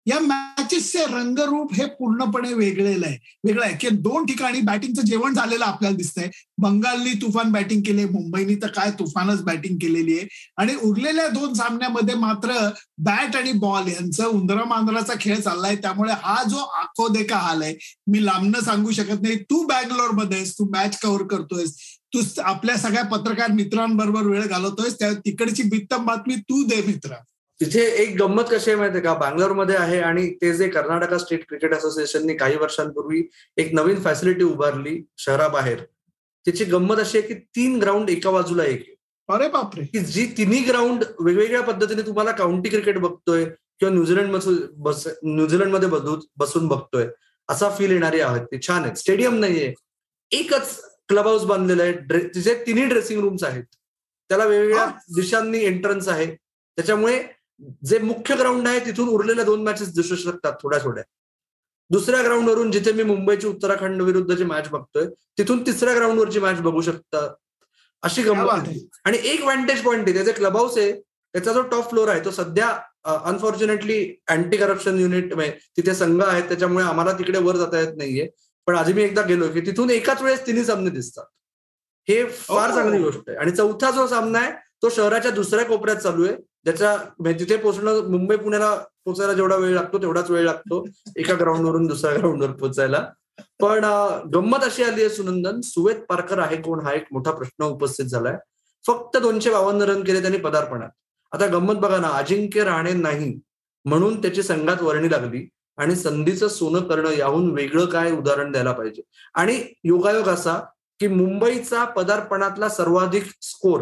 या 0.05 0.19
मॅचेसचे 0.19 0.99
रंगरूप 0.99 1.73
हे 1.73 1.85
पूर्णपणे 1.85 2.53
वेगळेलं 2.53 3.05
आहे. 3.05 3.17
वेगळं 3.43 3.65
आहे. 3.65 3.77
की 3.77 3.89
दोन 3.89 4.25
ठिकाणी 4.25 4.61
बॅटिंगचं 4.61 5.01
जेवण 5.01 5.33
झालेलं 5.33 5.65
आपल्याला 5.65 5.97
दिसतंय. 5.97 6.29
बंगालनी 6.57 7.13
तुफान 7.13 7.51
बॅटिंग 7.51 7.81
केली 7.81 8.05
मुंबईनी 8.05 8.55
तर 8.55 8.67
काय 8.67 8.91
तुफानच 8.91 9.41
बॅटिंग 9.41 9.77
केलेली 9.77 10.17
आहे. 10.19 10.27
आणि 10.57 10.75
उरलेल्या 10.83 11.27
दोन 11.27 11.53
सामन्यामध्ये 11.53 12.15
मात्र 12.15 12.69
बॅट 12.97 13.35
आणि 13.35 13.51
बॉल 13.51 13.87
यांचं 13.87 14.25
उंदरा 14.25 14.63
मांदराचा 14.65 15.13
खेळ 15.21 15.39
चाललाय. 15.39 15.75
त्यामुळे 15.75 16.13
हा 16.13 16.43
जो 16.43 16.57
आखो 16.57 17.07
देखा 17.07 17.37
हाल 17.37 17.61
आहे 17.61 17.75
मी 18.07 18.25
लांबनं 18.25 18.59
सांगू 18.59 18.91
शकत 18.91 19.21
नाही. 19.21 19.35
तू 19.35 19.63
बँगलोर 19.67 20.33
आहेस 20.33 20.53
तू 20.53 20.65
मॅच 20.65 20.99
कव्हर 20.99 21.23
करतोयस 21.27 21.75
तू 22.13 22.21
आपल्या 22.41 22.77
सगळ्या 22.77 23.03
पत्रकार 23.03 23.51
मित्रांबरोबर 23.51 24.21
वेळ 24.21 24.45
घालवतोयस 24.47 24.99
त्या 24.99 25.13
तिकडची 25.13 25.63
बित्तम 25.63 26.05
बातमी 26.05 26.35
तू 26.35 26.63
दे 26.63 26.81
मित्रा. 26.87 27.15
तिथे 27.61 27.81
एक 28.03 28.15
गंमत 28.17 28.43
कशी 28.51 28.69
आहे 28.71 28.79
माहितीये 28.79 29.03
का? 29.03 29.13
बँगलोरमध्ये 29.13 29.75
आहे 29.75 29.99
आणि 30.01 30.29
ते 30.41 30.53
जे 30.53 30.67
कर्नाटका 30.69 31.17
स्टेट 31.17 31.47
क्रिकेट 31.49 31.73
असोसिएशननी 31.73 32.33
काही 32.37 32.55
वर्षांपूर्वी 32.57 33.21
एक 33.57 33.73
नवीन 33.73 34.01
फॅसिलिटी 34.03 34.43
उभारली 34.43 34.99
शहराबाहेर. 35.17 35.79
त्याची 36.45 36.65
गंमत 36.65 36.99
अशी 36.99 37.17
आहे 37.17 37.27
की 37.27 37.33
तीन 37.55 37.77
ग्राउंड 37.79 38.09
एका 38.09 38.31
बाजूला 38.31 38.63
एक 38.65 38.85
अरे 39.29 39.47
बापरे. 39.49 39.83
की 39.85 39.99
जी 39.99 40.25
तिन्ही 40.37 40.59
ग्राउंड 40.63 41.03
वेगवेगळ्या 41.19 41.61
पद्धतीने 41.63 42.01
तुम्हाला 42.01 42.31
काउंटी 42.31 42.69
क्रिकेट 42.69 42.97
बघतोय 42.99 43.45
किंवा 43.45 43.93
न्यूझीलंड 43.93 44.35
बस 44.77 45.07
न्यूझीलंडमध्ये 45.23 45.89
बसून 46.37 46.67
बघतोय. 46.67 47.07
असा 47.49 47.69
फील 47.77 47.91
येणारी 47.91 48.19
आहेत 48.21 48.45
ते. 48.51 48.59
छान 48.67 48.83
आहेत 48.83 48.95
स्टेडियम 48.97 49.37
नाहीये. 49.39 49.73
एकच 50.31 50.79
क्लब 51.09 51.27
हाऊस 51.27 51.43
बांधलेलं 51.45 51.83
आहे. 51.83 52.27
तिचे 52.27 52.53
तिन्ही 52.67 52.85
ड्रेसिंग 52.85 53.21
रूम्स 53.21 53.43
आहेत. 53.43 53.63
त्याला 54.29 54.45
वेगवेगळ्या 54.45 54.85
दिशांनी 55.15 55.63
एंट्रन्स 55.65 56.07
आहे. 56.07 56.25
त्याच्यामुळे 56.77 57.23
जे 57.85 57.99
मुख्य 57.99 58.35
ग्राउंड 58.35 58.67
आहे 58.67 58.79
तिथून 58.85 59.09
उरलेल्या 59.09 59.45
दोन 59.45 59.63
मॅचेस 59.63 59.93
दिसू 59.95 60.15
शकतात 60.15 60.53
थोड्या 60.61 60.79
थोड्या. 60.83 61.03
दुसऱ्या 61.89 62.21
ग्राउंडवरून 62.23 62.71
जिथे 62.71 62.91
मी 62.93 63.03
मुंबईची 63.03 63.47
उत्तराखंड 63.47 64.01
विरुद्धची 64.01 64.43
मॅच 64.43 64.69
बघतोय 64.69 65.05
तिथून 65.37 65.65
तिसऱ्या 65.65 65.95
ग्राउंडवरची 65.95 66.39
मॅच 66.39 66.61
बघू 66.61 66.81
शकतात. 66.81 67.29
अशी 68.03 68.21
गंमत 68.23 68.69
आणि 69.05 69.17
एक 69.23 69.43
व्हॅन्टेज 69.43 69.81
पॉईंट 69.83 70.07
आहे 70.07 70.13
त्याचे 70.13 70.31
क्लब 70.31 70.57
हाऊस 70.57 70.77
आहे 70.77 70.91
त्याचा 70.91 71.53
जो 71.53 71.61
टॉप 71.67 71.89
फ्लोर 71.89 72.09
आहे 72.09 72.23
तो 72.25 72.31
सध्या 72.31 72.67
अनफॉर्च्युनेटली 73.03 73.95
अँटी 74.29 74.57
करप्शन 74.57 74.99
युनिट 74.99 75.33
तिथे 75.77 75.93
संघ 75.95 76.21
आहेत 76.23 76.43
त्याच्यामुळे 76.43 76.85
आम्हाला 76.85 77.11
तिकडे 77.19 77.39
वर 77.39 77.55
जाता 77.57 77.79
येत 77.79 77.95
नाहीये. 77.97 78.27
पण 78.67 78.75
आधी 78.75 78.93
मी 78.93 79.03
एकदा 79.03 79.21
गेलो 79.27 79.47
की 79.53 79.61
तिथून 79.61 79.89
एकाच 79.89 80.21
वेळेस 80.21 80.45
तिन्ही 80.47 80.63
सामने 80.65 80.89
दिसतात. 80.89 81.25
हे 82.07 82.23
फार 82.27 82.71
चांगली 82.71 83.01
गोष्ट 83.03 83.29
आहे. 83.29 83.37
आणि 83.37 83.51
चौथा 83.51 83.89
जो 83.91 84.05
सामना 84.07 84.39
आहे 84.39 84.51
तो 84.83 84.89
शहराच्या 84.89 85.31
दुसऱ्या 85.31 85.65
कोपऱ्यात 85.65 85.97
चालू 85.97 86.25
आहे. 86.25 86.35
ज्याच्या 86.65 86.95
तिथे 87.39 87.55
पोहोचणं 87.57 88.09
मुंबई 88.11 88.35
पुण्याला 88.35 88.75
पोचायला 89.05 89.33
जेवढा 89.33 89.55
वेळ 89.55 89.73
लागतो 89.75 90.01
तेवढाच 90.01 90.29
वेळ 90.31 90.43
लागतो. 90.45 90.85
एका 91.17 91.33
ग्राउंडवरून 91.39 91.85
दुसऱ्या 91.87 92.17
ग्राउंडवर 92.17 92.51
पोचायला 92.51 93.05
पण 93.61 93.85
गंमत 94.33 94.63
अशी 94.63 94.83
आली 94.83 95.01
आहे 95.01 95.09
सुनंदन. 95.09 95.61
सुवेत 95.63 95.99
पारकर 96.09 96.39
आहे 96.39 96.57
कोण? 96.61 96.79
हा 96.85 96.93
एक 96.93 97.05
मोठा 97.11 97.31
प्रश्न 97.31 97.63
उपस्थित 97.65 98.05
झालाय. 98.05 98.37
फक्त 98.85 99.17
दोनशे 99.17 99.51
बावन्न 99.51 99.81
रन 99.81 100.03
केले 100.03 100.21
त्यांनी 100.21 100.39
पदार्पणात. 100.39 100.89
आता 101.31 101.47
गंमत 101.47 101.75
बघा 101.81 101.97
ना 101.97 102.07
अजिंक्य 102.17 102.63
राणे 102.63 102.93
नाही 102.93 103.33
म्हणून 103.85 104.21
त्याची 104.21 104.43
संघात 104.43 104.81
वर्णी 104.81 105.11
लागली 105.11 105.47
आणि 105.77 105.95
संधीचं 105.95 106.47
सोनं 106.47 106.87
करणं 106.87 107.11
याहून 107.11 107.49
वेगळं 107.51 107.85
काय 107.85 108.11
उदाहरण 108.11 108.51
द्यायला 108.51 108.71
पाहिजे? 108.71 109.01
आणि 109.33 109.63
योगायोग 109.83 110.27
असा 110.29 110.59
की 110.99 111.07
मुंबईचा 111.07 111.83
पदार्पणातला 111.85 112.69
सर्वाधिक 112.69 113.23
स्कोर 113.41 113.81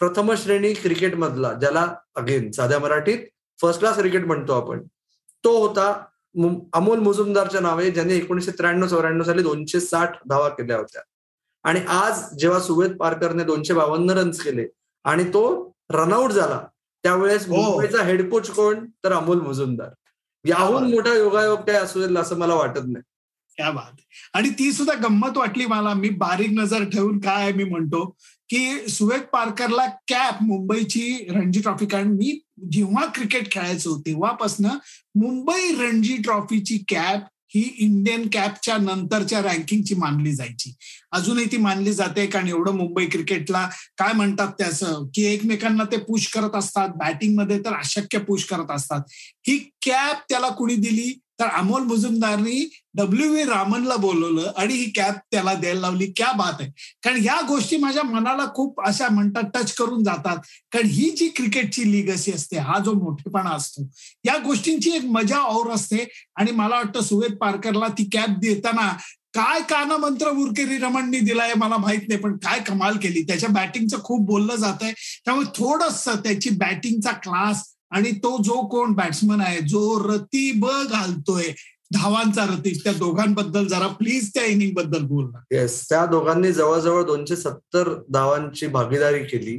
प्रथम 0.00 0.32
श्रेणी 0.34 0.72
क्रिकेट 0.74 1.14
मधला 1.14 1.52
ज्याला 1.52 1.86
अगेन 2.16 2.50
साध्या 2.50 2.78
मराठीत 2.78 3.26
फर्स्ट 3.58 3.80
क्लास 3.80 3.96
क्रिकेट 3.96 4.24
म्हणतो 4.26 4.52
आपण. 4.52 4.82
तो 5.44 5.56
होता 5.66 5.92
अमोल 6.72 6.98
मुजुमदारच्या 6.98 7.60
नावे 7.60 7.90
ज्याने 7.90 8.14
एकोणीशे 8.14 8.50
त्र्याण्णव 8.50 8.86
चौऱ्याण्णव 8.86 9.24
साली 9.24 9.42
दोनशे 9.42 9.80
साठ 9.80 10.16
धावा 10.28 10.48
केल्या 10.48 10.76
होत्या. 10.78 11.02
आणि 11.64 11.80
आज 11.88 12.22
जेव्हा 12.38 12.60
सुवेद 12.60 12.96
पारकरने 12.96 13.44
दोनशे 13.44 13.74
बावन्न 13.74 14.10
रन्स 14.10 14.40
केले 14.42 14.66
आणि 15.04 15.24
तो 15.24 15.42
रनआउट 15.90 16.30
झाला 16.30 16.60
त्यावेळेस 17.04 17.46
हो. 17.48 17.54
मुंबईचा 17.56 18.02
हेड 18.02 18.28
कोच 18.30 18.50
कोण? 18.50 18.84
तर 19.04 19.12
अमोल 19.12 19.40
मुजुमदार. 19.40 19.90
याहून 20.44 20.90
मोठा 20.90 21.14
योगायोग 21.14 21.58
काय 21.60 21.76
असेल 21.76 22.16
असं 22.16 22.38
मला 22.38 22.54
वाटत 22.54 22.80
नाही. 22.84 23.02
क्या 23.58 23.70
बात 23.70 24.00
आणि 24.34 24.48
ती 24.58 24.70
सुद्धा 24.72 24.94
गंमत 25.02 25.36
वाटली 25.36 25.66
मला. 25.66 25.94
मी 25.94 26.08
बारीक 26.08 26.50
नजर 26.52 26.84
ठेवून 26.84 27.18
काय 27.20 27.52
मी 27.52 27.64
म्हणतो 27.64 28.04
की 28.50 28.88
सुवेद 28.88 29.20
पारकरला 29.20 29.86
कॅप 29.86 30.42
मुंबईची 30.42 31.26
रणजी 31.30 31.60
ट्रॉफी 31.60 31.86
कारण 31.86 32.08
मी 32.08 32.40
जेव्हा 32.72 33.06
क्रिकेट 33.06 33.52
खेळायचो 33.52 34.00
तेव्हापासून 34.00 34.66
मुंबई 35.14 35.74
रणजी 35.74 36.16
ट्रॉफीची 36.16 36.78
कॅप 36.88 37.20
ही 37.54 37.76
इंडियन 37.78 38.28
कॅपच्या 38.32 38.76
नंतरच्या 38.76 39.40
रँकिंगची 39.42 39.94
मानली 39.94 40.32
जायची. 40.32 40.74
अजूनही 41.12 41.44
ती 41.52 41.56
मानली 41.56 41.92
जाते 41.92 42.26
कारण 42.26 42.48
एवढं 42.48 42.72
मुंबई 42.72 43.06
क्रिकेटला 43.06 43.68
काय 43.98 44.12
म्हणतात 44.12 44.48
त्याचं 44.48 45.06
की 45.14 45.24
एकमेकांना 45.24 45.84
ते 45.84 45.96
पुश 45.96 46.26
करत 46.26 46.54
असतात 46.54 46.88
बॅटिंगमध्ये 46.88 47.58
तर 47.58 47.74
अशक्य 47.74 48.18
पुश 48.18 48.44
करत 48.44 48.70
असतात. 48.70 49.00
ही 49.46 49.58
कॅप 49.58 50.16
त्याला 50.28 50.48
कुणी 50.48 50.74
दिली? 50.74 51.18
तर 51.40 51.48
अमोल 51.48 51.82
मुजुमदारनी 51.82 52.68
डब्ल्यू 52.94 53.30
व्ही 53.32 53.42
रामनला 53.44 53.96
बोलवलं 53.96 54.52
आणि 54.56 54.74
ही 54.74 54.90
कॅप 54.90 55.16
त्याला 55.30 55.54
द्यायला 55.54 55.80
लावली. 55.80 56.06
क्या 56.16 56.30
बात 56.32 56.60
आहे. 56.60 56.70
कारण 57.04 57.22
या 57.24 57.40
गोष्टी 57.48 57.76
माझ्या 57.76 58.02
मनाला 58.02 58.46
खूप 58.54 58.80
अशा 58.86 59.08
म्हणतात 59.08 59.50
टच 59.54 59.72
करून 59.74 60.02
जातात. 60.04 60.36
कारण 60.72 60.86
ही 60.86 61.10
जी 61.10 61.28
क्रिकेटची 61.28 61.90
लीग 61.92 62.10
अशी 62.12 62.32
असते 62.32 62.58
हा 62.58 62.78
जो 62.78 62.92
मोठेपणा 62.92 63.50
असतो 63.50 63.88
या 64.24 64.36
गोष्टींची 64.38 64.90
एक 64.90 65.04
मजा 65.10 65.42
और 65.48 65.70
असते. 65.70 66.06
आणि 66.36 66.52
मला 66.52 66.76
वाटतं 66.76 67.00
सुवेद 67.02 67.36
पारकरला 67.36 67.88
ती 67.98 68.08
कॅप 68.12 68.38
देताना 68.40 68.92
काय 69.34 69.60
काना 69.62 69.96
मंत्र 69.96 70.28
उरकेरी 70.28 70.78
रमणनी 70.78 71.18
दिलाय 71.20 71.52
मला 71.56 71.76
माहीत 71.76 72.08
नाही 72.08 72.20
पण 72.20 72.36
काय 72.36 72.60
कमाल 72.60 72.96
केली. 72.96 73.22
त्याच्या 73.22 73.48
बॅटिंगचं 73.48 74.02
खूप 74.04 74.26
बोललं 74.26 74.56
जात 74.56 74.82
आहे 74.82 74.92
त्यामुळे 75.24 75.46
थोडस 75.54 76.08
त्याची 76.08 76.50
बॅटिंगचा 76.50 77.12
क्लास 77.12 77.62
आणि 77.90 78.10
तो 78.12 78.36
जो 78.42 78.66
कोण 78.68 78.92
बॅट्समन 78.92 79.40
आहे 79.40 79.60
जो 79.60 79.98
रतीब 80.08 80.66
घालतोय 80.66 81.52
धावांचा 81.94 82.44
रतीब 82.44 82.76
त्या 82.84 82.92
दोघांबद्दल 82.92 83.66
जरा 83.66 83.86
प्लीज 83.98 84.30
त्या 84.34 84.44
इनिंगबद्दल 84.44 85.04
बोलणार 85.06 85.54
येस 85.54 85.88
त्या 85.88 86.04
दोघांनी 86.06 86.52
जवळजवळ 86.52 87.02
दोनशे 87.04 87.36
सत्तर 87.36 87.92
धावांची 88.12 88.66
भागीदारी 88.66 89.24
केली. 89.24 89.58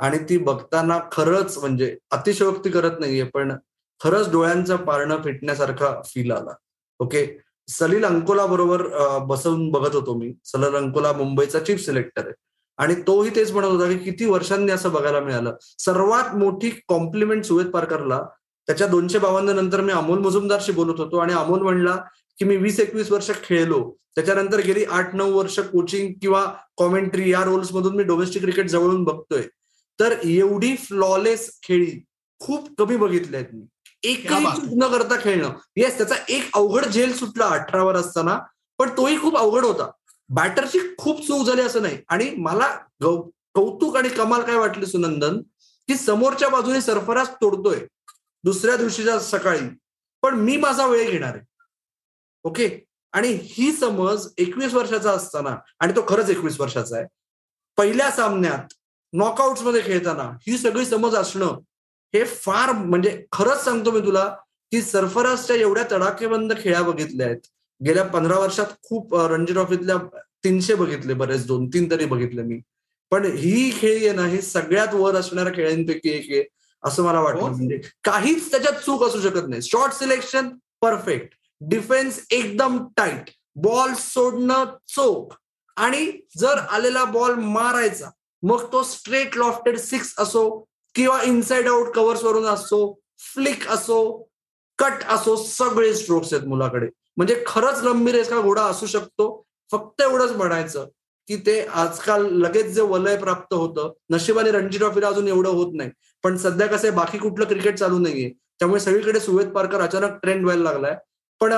आणि 0.00 0.18
ती 0.28 0.36
बघताना 0.38 0.98
खरंच 1.12 1.56
म्हणजे 1.58 1.96
अतिशयोक्ती 2.10 2.70
करत 2.70 3.00
नाहीये 3.00 3.24
पण 3.24 3.52
खरंच 4.00 4.30
डोळ्यांचं 4.30 4.76
पारणं 4.76 5.22
फिटण्यासारखा 5.24 5.94
फील 6.04 6.30
आला. 6.30 6.54
ओके 7.00 7.26
सलील 7.68 8.04
अंकोला 8.04 8.46
बरोबर 8.46 8.82
बसवून 9.26 9.70
बघत 9.70 9.94
होतो 9.94 10.14
मी. 10.18 10.32
सलील 10.44 10.76
अंकोला 10.76 11.12
मुंबईचा 11.12 11.60
चीफ 11.60 11.84
सिलेक्टर 11.84 12.26
आहे. 12.26 12.34
आणि 12.78 12.94
तोही 12.94 13.30
तेच 13.36 13.52
म्हणत 13.52 13.66
होता 13.66 13.88
की 13.88 13.98
किती 13.98 14.24
वर्षांनी 14.24 14.72
असं 14.72 14.92
बघायला 14.92 15.20
मिळालं. 15.20 15.56
सर्वात 15.78 16.34
मोठी 16.36 16.70
कॉम्प्लिमेंट 16.88 17.44
सुवेद 17.44 17.66
पारकरला 17.66 18.22
त्याच्या 18.66 18.86
दोनशे 18.86 19.18
बावन्न 19.18 19.48
नंतर 19.48 19.80
मी 19.80 19.92
अमोल 19.92 20.18
मुजुमदारशी 20.18 20.72
बोलत 20.72 21.00
होतो 21.00 21.16
आणि 21.16 21.32
अमोल 21.32 21.60
म्हणला 21.60 21.96
की 22.38 22.44
मी 22.44 22.56
वीस 22.56 22.80
एकवीस 22.80 23.12
वर्ष 23.12 23.30
खेळलो. 23.44 23.96
त्याच्यानंतर 24.14 24.60
गेली 24.60 24.84
आठ 24.84 25.14
नऊ 25.14 25.32
वर्ष 25.32 25.58
कोचिंग 25.58 26.12
किंवा 26.12 26.46
कॉमेंट्री 26.76 27.32
या 27.32 27.44
रोल्स 27.44 27.72
मधून 27.72 27.96
मी 27.96 28.02
डोमेस्टिक 28.02 28.42
क्रिकेट 28.42 28.68
जवळून 28.68 29.04
बघतोय. 29.04 29.42
तर 30.00 30.14
एवढी 30.24 30.76
फ्लॉलेस 30.76 31.58
खेळी 31.62 32.04
खूप 32.40 32.68
कमी 32.78 32.96
बघितल्या 32.96 33.40
आहेत 33.40 33.54
मी. 33.54 33.64
एकही 34.02 34.44
चूक 34.44 34.74
न 34.76 34.88
करता 34.88 35.16
खेळणं. 35.16 35.50
येस 35.76 35.96
त्याचा 35.96 36.14
एक 36.28 36.50
अवघड 36.54 36.84
झेल 36.84 37.12
सुटला 37.12 37.44
अठरावर 37.44 37.96
असताना 37.96 38.38
पण 38.78 38.88
तोही 38.88 39.20
खूप 39.20 39.36
अवघड 39.36 39.64
होता. 39.64 39.90
बॅटरची 40.34 40.78
खूप 40.98 41.26
चूक 41.26 41.46
झाली 41.46 41.62
असं 41.62 41.82
नाही. 41.82 41.98
आणि 42.08 42.30
मला 42.38 42.68
कौतुक 43.54 43.96
आणि 43.96 44.08
कमाल 44.08 44.42
काय 44.42 44.56
वाटली 44.56 44.86
सुनंदन? 44.86 45.40
की 45.88 45.94
समोरच्या 45.94 46.48
बाजूने 46.48 46.80
सरफराज 46.80 47.28
तोडतोय. 47.28 47.78
दुसऱ्या 48.44 48.76
दिवशीच्या 48.76 49.18
सकाळी. 49.20 49.68
पण 50.22 50.34
मी 50.34 50.56
माझा 50.56 50.86
वेळ 50.86 51.10
घेणार 51.10 51.34
आहे. 51.34 51.44
ओके? 52.44 52.68
आणि 53.12 53.28
ही 53.28 53.72
समज 53.72 54.26
एकवीस 54.38 54.74
वर्षाचा 54.74 55.10
असताना 55.12 55.56
आणि 55.80 55.92
तो 55.96 56.04
खरंच 56.08 56.30
एकवीस 56.30 56.60
वर्षाचा 56.60 56.96
आहे. 56.96 57.06
पहिल्या 57.76 58.10
सामन्यात 58.10 58.72
नॉकआउटमध्ये 59.12 59.82
खेळताना 59.84 60.30
ही 60.46 60.58
सगळी 60.58 60.84
समज 60.86 61.14
असणं 61.14 61.58
हे 62.14 62.24
फार 62.24 62.72
म्हणजे 62.72 63.24
खरंच 63.32 63.64
सांगतो 63.64 63.90
मी 63.90 64.00
तुला 64.00 64.28
की 64.70 64.82
सरफराजच्या 64.82 65.56
एवढ्या 65.56 65.84
तडाखेबंद 65.92 66.52
खेळा 66.60 66.82
बघितल्या 66.82 67.26
आहेत. 67.26 67.40
गेल्या 67.84 68.04
पंधरा 68.04 68.38
वर्षात 68.38 68.66
खूप 68.82 69.14
रणजी 69.16 69.52
ट्रॉफीतल्या 69.52 69.96
तीनशे 70.44 70.74
बघितले 70.74 71.14
बरेच 71.14 71.46
दोन 71.46 71.66
तीन 71.68 71.90
तरी 71.90 72.04
बघितले 72.04 72.42
मी. 72.42 72.60
पण 73.10 73.24
ही 73.24 73.70
खेळी 73.80 74.06
आहे 74.06 74.16
ना 74.16 74.26
ही 74.26 74.40
सगळ्यात 74.42 74.94
वर 74.94 75.14
असणाऱ्या 75.14 75.52
खेळ्यांपैकी 75.54 76.10
एक 76.10 76.30
आहे 76.30 76.44
असं 76.82 77.02
मला 77.02 77.20
वाटतं. 77.20 77.40
म्हणजे 77.40 77.80
काहीच 78.04 78.50
त्याच्यात 78.50 78.80
चूक 78.86 79.02
असू 79.04 79.20
शकत 79.20 79.48
नाही. 79.48 79.62
शॉर्ट 79.62 79.92
सिलेक्शन 79.92 80.48
परफेक्ट 80.80 81.34
डिफेन्स 81.60 82.20
एकदम 82.30 82.78
टाईट 82.96 83.30
बॉल 83.56 83.92
सोडणं 83.94 84.64
चोख. 84.88 85.34
आणि 85.76 86.10
जर 86.38 86.58
आलेला 86.70 87.04
बॉल 87.04 87.34
मारायचा 87.34 88.10
मग 88.42 88.64
तो 88.72 88.82
स्ट्रेट 88.82 89.36
लॉफ्टेड 89.36 89.78
सिक्स 89.78 90.14
असो 90.18 90.48
किंवा 90.94 91.22
इनसाइड 91.22 91.68
आउट 91.68 91.94
कव्हर्स 91.94 92.24
वरून 92.24 92.46
असो 92.46 93.00
फ्लिक 93.18 93.66
असो 93.68 94.28
कट 94.78 95.04
असो 95.08 95.36
सगळे 95.36 95.94
स्ट्रोक्स 95.94 96.32
आहेत 96.32 96.46
मुलाकडे. 96.46 96.88
म्हणजे 97.16 97.42
खरंच 97.46 97.82
लंबी 97.84 98.12
रेस 98.12 98.28
का? 98.28 98.40
घोडा 98.40 98.62
असू 98.62 98.86
शकतो. 98.86 99.42
फक्त 99.72 100.02
एवढंच 100.02 100.30
म्हणायचं 100.36 100.88
की 101.28 101.36
ते 101.46 101.60
आजकाल 101.82 102.26
लगेच 102.40 102.66
जे 102.74 102.82
वलय 102.82 103.16
प्राप्त 103.16 103.54
होतं 103.54 103.92
नशिबाने 104.10 104.50
रणजी 104.52 104.78
ट्रॉफीला 104.78 105.08
अजून 105.08 105.28
एवढं 105.28 105.48
होत 105.48 105.74
नाही. 105.74 105.90
पण 106.24 106.36
सध्या 106.36 106.66
कसं 106.66 106.88
आहे 106.88 106.96
बाकी 106.96 107.18
कुठलं 107.18 107.44
क्रिकेट 107.48 107.78
चालू 107.78 107.98
नाहीये. 107.98 108.30
त्यामुळे 108.58 108.80
सगळीकडे 108.80 109.20
सुवेद 109.20 109.50
पारकर 109.52 109.80
अचानक 109.80 110.18
ट्रेंड 110.22 110.44
व्हायला 110.44 110.62
लागलाय. 110.62 110.96
पण 111.40 111.52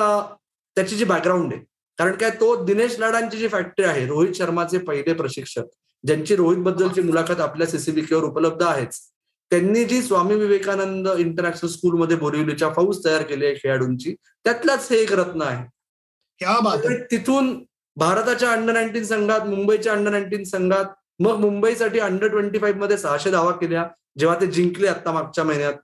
त्याची 0.76 0.96
जी 0.96 1.04
बॅकग्राऊंड 1.04 1.52
आहे 1.52 1.62
कारण 1.98 2.12
काय 2.18 2.30
तो 2.40 2.54
दिनेश 2.64 2.98
लाडांची 2.98 3.36
जी 3.38 3.48
फॅक्टरी 3.48 3.86
आहे 3.86 4.06
रोहित 4.06 4.34
शर्माचे 4.34 4.78
पहिले 4.78 5.12
प्रशिक्षक 5.14 5.64
ज्यांची 6.04 6.36
रोहित 6.36 6.58
बद्दलची 6.58 7.00
मुलाखत 7.00 7.40
आपल्या 7.40 7.66
सीसीबीकेवर 7.66 8.24
उपलब्ध 8.24 8.62
आहेच. 8.62 9.00
त्यांनी 9.54 9.84
जी 9.84 10.00
स्वामी 10.02 10.34
विवेकानंद 10.34 11.08
इंटरनॅशनल 11.18 11.68
स्कूलमध्ये 11.70 12.16
बोरिवलीच्या 12.16 12.68
फौज 12.76 13.04
तयार 13.04 13.22
केली 13.22 13.46
आहे 13.46 13.54
खेळाडूंची 13.54 14.14
त्यातलाच 14.44 14.88
हे 14.90 14.96
एक 14.96 15.12
रत्न 15.12 15.42
आहे. 15.42 15.64
तिथून 17.10 17.52
भारताच्या 17.96 18.50
अंडर 18.52 18.72
नाईन्टीन 18.72 19.04
संघात 19.04 19.46
मुंबईच्या 19.48 19.92
अंडर 19.92 20.10
नाईन्टीन 20.10 20.44
संघात 20.44 20.84
मग 21.20 21.38
मुंबईसाठी 21.40 21.98
अंडर 21.98 22.28
ट्वेंटी 22.28 22.58
फाईव्हमध्ये 22.58 22.98
सहाशे 22.98 23.30
धावा 23.30 23.52
केल्या 23.52 23.86
जेव्हा 24.18 24.40
ते 24.40 24.46
जिंकले 24.46 24.88
आता 24.88 25.12
मागच्या 25.12 25.44
महिन्यात 25.44 25.74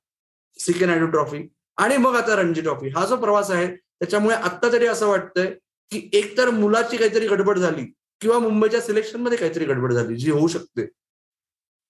सी 0.59 0.73
के 0.73 0.87
नायडू 0.87 1.07
ट्रॉफी 1.07 1.47
आणि 1.79 1.97
मग 1.97 2.17
आता 2.17 2.37
रणजी 2.37 2.61
ट्रॉफी 2.61 2.89
हा 2.89 3.05
जो 3.07 3.17
प्रवास 3.17 3.51
आहे 3.51 3.67
त्याच्यामुळे 3.77 4.37
आता 4.37 4.73
तरी 4.73 4.87
असं 4.87 5.07
वाटतंय 5.07 5.47
की 5.91 6.09
एकतर 6.13 6.51
मुलाची 6.51 6.97
काहीतरी 6.97 7.27
गडबड 7.27 7.59
झाली 7.59 7.93
किंवा 8.21 8.39
मुंबईच्या 8.39 8.81
सिलेक्शनमध्ये 8.81 9.39
काहीतरी 9.39 9.65
गडबड 9.65 9.93
झाली 9.93 10.17
जी 10.17 10.31
होऊ 10.31 10.49
शकते. 10.49 10.87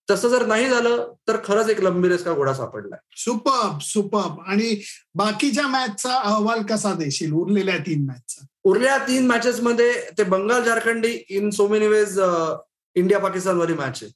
तसं 0.08 0.28
जर 0.28 0.44
नाही 0.46 0.68
झालं 0.68 1.12
तर 1.28 1.36
खरंच 1.44 1.68
एक 1.70 1.80
लंबी 1.80 2.08
रेस 2.08 2.24
का 2.24 2.32
घोडा 2.34 2.52
सापडलाय 2.54 3.00
सुपब 3.16 3.78
सुपब. 3.82 4.40
आणि 4.46 4.80
बाकीच्या 5.14 5.66
मॅचचा 5.68 6.14
अहवाल 6.14 6.62
कसा 6.70 6.92
देशील? 6.98 7.32
उरलेल्या 7.32 7.76
तीन 7.86 8.04
मॅचचा. 8.06 8.46
उरल्या 8.64 8.96
तीन 9.08 9.26
मॅचेस 9.26 9.60
मध्ये 9.62 9.92
ते 10.18 10.24
बंगाल 10.24 10.64
झारखंडी 10.64 11.12
in 11.28 11.50
so 11.50 11.66
many 11.68 11.86
ways 11.88 12.18
India 12.96 13.18
पाकिस्तानवरी 13.18 13.74
match 13.74 14.02
आहे. 14.02 14.12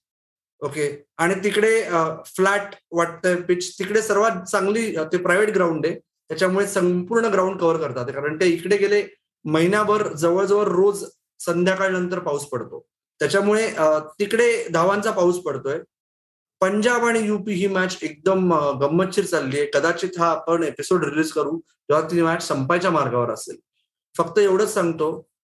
ओके 0.62 0.88
आणि 1.18 1.34
तिकडे 1.44 1.80
फ्लॅट 2.26 2.74
वाटतंय 2.92 3.34
पिच 3.48 3.72
तिकडे 3.78 4.02
सर्वात 4.02 4.42
चांगली 4.50 4.90
ते 5.12 5.16
प्रायव्हेट 5.16 5.54
ग्राउंड 5.54 5.86
आहे. 5.86 5.94
त्याच्यामुळे 6.30 6.66
संपूर्ण 6.66 7.28
ग्राउंड 7.32 7.58
कव्हर 7.60 7.76
करतात. 7.76 8.12
कारण 8.14 8.40
ते 8.40 8.46
इकडे 8.48 8.76
गेले 8.76 9.02
महिनाभर 9.44 10.06
जवळजवळ 10.12 10.68
रोज 10.68 11.04
संध्याकाळनंतर 11.40 12.18
पाऊस 12.18 12.44
पडतो. 12.48 12.84
त्याच्यामुळे 13.20 13.70
तिकडे 14.18 14.46
धावांचा 14.72 15.10
पाऊस 15.10 15.38
पडतोय. 15.42 15.78
पंजाब 16.60 17.04
आणि 17.04 17.20
युपी 17.26 17.52
ही 17.52 17.66
मॅच 17.66 17.96
एकदम 18.02 18.52
गंमतशीर 18.80 19.24
चालली 19.24 19.58
आहे. 19.58 19.68
कदाचित 19.74 20.18
हा 20.18 20.28
आपण 20.30 20.62
एपिसोड 20.62 21.04
रिलीज 21.04 21.32
करू 21.32 21.58
तेव्हा 21.58 22.06
ती 22.10 22.22
मॅच 22.22 22.46
संपायच्या 22.48 22.90
मार्गावर 22.90 23.30
असेल. 23.30 23.56
फक्त 24.14 24.38
एवढंच 24.38 24.72
सांगतो 24.74 25.10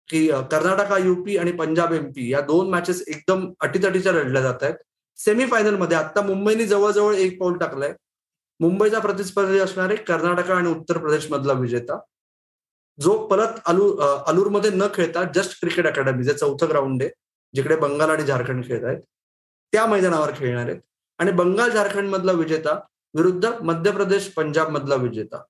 की 0.10 0.28
कर्नाटका 0.52 0.98
युपी 0.98 1.38
आणि 1.38 1.52
पंजाब 1.52 1.94
एमपी 1.94 2.32
या 2.32 2.42
दोन 2.42 2.70
मॅचेस 2.70 3.04
एकदम 3.08 3.46
अटीतटीच्या 3.62 4.12
लढल्या 4.14 4.42
जात 4.42 4.64
आहेत. 4.64 4.76
सेमीफायनलमध्ये 5.18 5.98
आता 5.98 6.22
मुंबईने 6.22 6.66
जवळजवळ 6.68 7.16
एक 7.16 7.40
पाऊल 7.40 7.58
टाकलंय. 7.58 7.94
मुंबईचा 8.60 9.00
प्रतिस्पर्धी 9.00 9.60
असणारे 9.60 9.96
कर्नाटका 10.08 10.56
आणि 10.56 10.70
उत्तर 10.70 10.98
प्रदेश 10.98 11.32
मधला 11.32 11.54
विजेता. 11.54 12.00
जो 13.00 13.18
परत 13.28 13.60
अलूर 13.66 14.02
अलूरमध्ये 14.28 14.72
न 14.74 14.88
खेळता 14.94 15.24
जस्ट 15.36 15.60
क्रिकेट 15.62 15.88
अकॅडमी 15.88 16.24
जे 16.24 16.34
चौथं 16.34 16.70
ग्राउंड 16.70 17.04
आहे. 17.04 17.12
जिकडे 17.56 17.76
बंगाल 17.76 18.10
आणि 18.10 18.24
झारखंड 18.24 18.66
खेळत 18.66 18.84
आहेत 18.84 19.02
त्या 19.74 19.86
मैदानावर 19.86 20.32
खेळणार 20.36 20.70
आहेत. 20.70 20.80
आणि 21.20 21.32
बंगाल 21.32 21.70
झारखंड 21.72 22.10
मधला 22.10 22.32
विजेता 22.32 22.74
विरुद्ध 23.14 23.50
मध्य 23.64 23.92
प्रदेश 23.92 24.28
पंजाब 24.34 24.70
मधला 24.70 24.96
विजेता. 24.96 25.44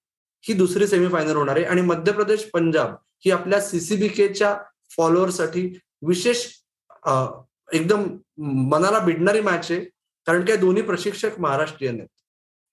ही 0.43 0.53
दुसरी 0.53 0.88
सेमीफायनल 0.88 1.36
होणार 1.36 1.55
आहे. 1.55 1.65
आणि 1.65 1.81
मध्य 1.81 2.12
प्रदेश 2.12 2.50
पंजाब 2.53 2.96
ही 3.25 3.31
आपल्या 3.31 3.62
सीसीबीकेच्या 3.62 4.55
फॉलोअरसाठी 4.96 5.67
विशेष 6.08 6.46
एकदम 7.74 8.03
मनाला 8.70 9.00
भिडणारी 9.00 9.41
मॅच 9.41 9.72
आहे. 9.72 9.79
कारण 10.27 10.46
काय 10.46 10.55
दोन्ही 10.58 10.84
प्रशिक्षक 10.84 11.39
महाराष्ट्रीयन 11.39 12.00
आहेत. 12.00 12.08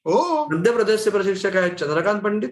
हो. 0.04 0.44
मध्य 0.52 0.72
प्रदेशचे 0.72 1.10
प्रशिक्षक 1.10 1.56
आहेत 1.56 1.72
चंद्रकांत 1.76 2.20
पंडित 2.20 2.50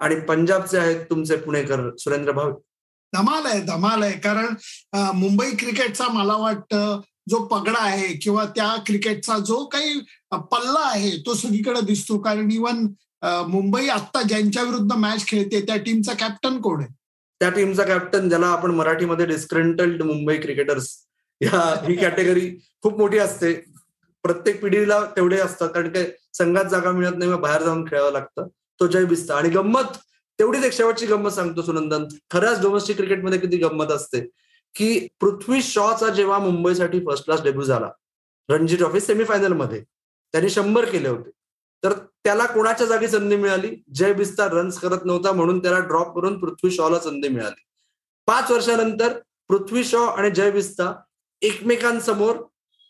आणि 0.00 0.14
पंजाबचे 0.28 0.78
आहेत 0.78 1.04
तुमचे 1.10 1.36
पुणेकर 1.36 1.88
सुरेंद्र 1.98 2.32
भावे. 2.32 2.52
धमाल 3.14 3.46
आहे 3.46 3.60
धमाल 3.62 4.02
आहे. 4.02 4.18
कारण 4.18 4.54
मुंबई 5.14 5.50
क्रिकेटचा 5.58 6.08
मला 6.12 6.36
वाटतं 6.36 7.00
जो 7.30 7.44
पगडा 7.46 7.82
आहे 7.82 8.12
किंवा 8.22 8.44
त्या 8.56 8.74
क्रिकेटचा 8.86 9.38
जो 9.38 9.64
काही 9.72 9.98
पल्ला 10.52 10.86
आहे 10.88 11.16
तो 11.26 11.34
सगळीकडे 11.34 11.80
दिसतो. 11.86 12.18
कारण 12.18 12.50
इव्हन 12.50 12.86
मुंबई 13.48 13.88
आत्ता 13.88 14.22
ज्यांच्या 14.22 14.62
विरुद्ध 14.62 14.92
मॅच 14.92 15.26
खेळते 15.26 15.60
त्या 15.66 15.76
टीमचा 15.76 16.12
कॅप्टन 16.20 16.60
कोण 16.60 16.80
आहे? 16.80 16.92
त्या 17.40 17.50
टीमचा 17.50 17.84
कॅप्टन 17.84 18.28
ज्याला 18.28 18.46
आपण 18.46 18.70
मराठीमध्ये 18.70 19.26
डिस्क्रेंटल्ड 19.26 20.02
मुंबई 20.02 20.36
क्रिकेटर्स 20.38 20.88
या 21.40 21.60
ही 21.86 21.96
कॅटेगरी 21.96 22.48
खूप 22.82 22.98
मोठी 22.98 23.18
असते. 23.18 23.52
प्रत्येक 24.24 24.60
पिढीला 24.62 25.00
तेवढे 25.16 25.38
असतात. 25.40 25.68
कारण 25.68 25.88
काय 25.92 26.10
संघात 26.34 26.64
जागा 26.70 26.90
मिळत 26.90 27.16
नाही 27.18 27.30
मग 27.30 27.40
बाहेर 27.40 27.62
जाऊन 27.62 27.84
खेळावं 27.84 28.12
लागतं. 28.12 28.48
तो 28.80 28.86
जय 28.86 29.04
बिस्ता 29.04 29.36
आणि 29.36 29.48
गंमत 29.50 29.96
तेवढीच 30.42 30.64
एक 30.64 30.72
शेवटची 30.72 31.06
गंमत 31.06 31.30
सांगतो 31.30 31.62
सुनंदन. 31.62 32.04
खऱ्याच 32.30 32.60
डोमेस्टिक 32.62 32.96
क्रिकेटमध्ये 32.96 33.38
किती 33.38 33.56
गंमत 33.56 33.86
असते. 33.86 34.20
की 34.74 35.08
पृथ्वी 35.20 35.62
शॉचा 35.62 36.08
जेव्हा 36.08 36.38
मुंबईसाठी 36.38 37.00
फर्स्ट 37.00 37.24
क्लास 37.24 37.42
डेब्यू 37.42 37.62
झाला 37.62 37.90
रणजी 38.48 38.76
ट्रॉफी 38.76 39.00
सेमीफायनलमध्ये 39.00 39.82
त्यांनी 40.34 40.50
शंभर 40.50 40.84
केले 40.84 41.08
होते. 41.08 41.30
तर 41.84 41.92
त्याला 42.24 42.46
कोणाच्या 42.46 42.86
जागी 42.86 43.08
संधी 43.08 43.36
मिळाली? 43.36 43.70
जय 43.94 44.12
बिस्तार 44.12 44.52
रन्स 44.52 44.78
करत 44.78 45.04
नव्हता 45.04 45.32
म्हणून 45.32 45.58
त्याला 45.58 45.78
ड्रॉप 45.78 46.14
करून 46.14 46.38
पृथ्वी 46.38 46.70
शॉला 46.70 46.98
संधी 47.00 47.28
मिळाली. 47.28 47.62
पाच 48.26 48.50
वर्षानंतर 48.50 49.18
पृथ्वी 49.48 49.84
शॉ 49.84 50.04
आणि 50.06 50.30
जय 50.30 50.50
बिस्ता 50.50 50.92
एकमेकांसमोर 51.42 52.36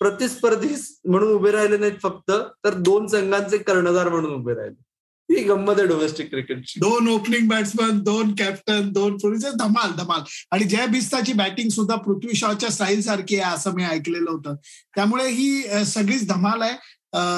प्रतिस्पर्धी 0.01 0.75
म्हणून 1.05 1.33
उभे 1.33 1.51
राहिले 1.51 1.77
नाहीत 1.77 2.01
फक्त 2.03 2.31
तर 2.65 2.75
दोन 2.75 3.07
संघांचे 3.07 3.59
कर्णधार 3.59 4.09
म्हणून 4.09 4.35
उभे 4.35 4.55
राहिले. 4.55 4.83
ही 5.31 5.43
गंमत 5.45 5.79
आहे 5.79 5.87
डोमेस्टिक 5.87 6.29
क्रिकेटची 6.31 6.81
दोन 6.81 7.09
ओपनिंग 7.09 7.49
बॅट्समन 7.49 7.99
दोन 8.05 8.35
कॅप्टन 8.39 8.91
दोन 8.93 9.17
पुढचे 9.19 9.51
धमाल 9.59 9.93
धमाल. 9.99 10.21
आणि 10.51 10.65
जय 10.65 10.87
बिस्ताची 10.87 11.33
बॅटिंग 11.33 11.69
सुद्धा 11.69 11.97
पृथ्वी 11.97 12.35
शॉच्या 12.37 12.71
स्टाईल 12.71 13.03
सारखी 13.03 13.39
आहे 13.39 13.55
असं 13.55 13.75
मी 13.75 13.85
ऐकलेलं 13.85 14.31
होतं. 14.31 14.55
त्यामुळे 14.97 15.29
ही 15.31 15.85
सगळीच 15.87 16.29
धमाल 16.29 16.63
आहे. 16.63 16.77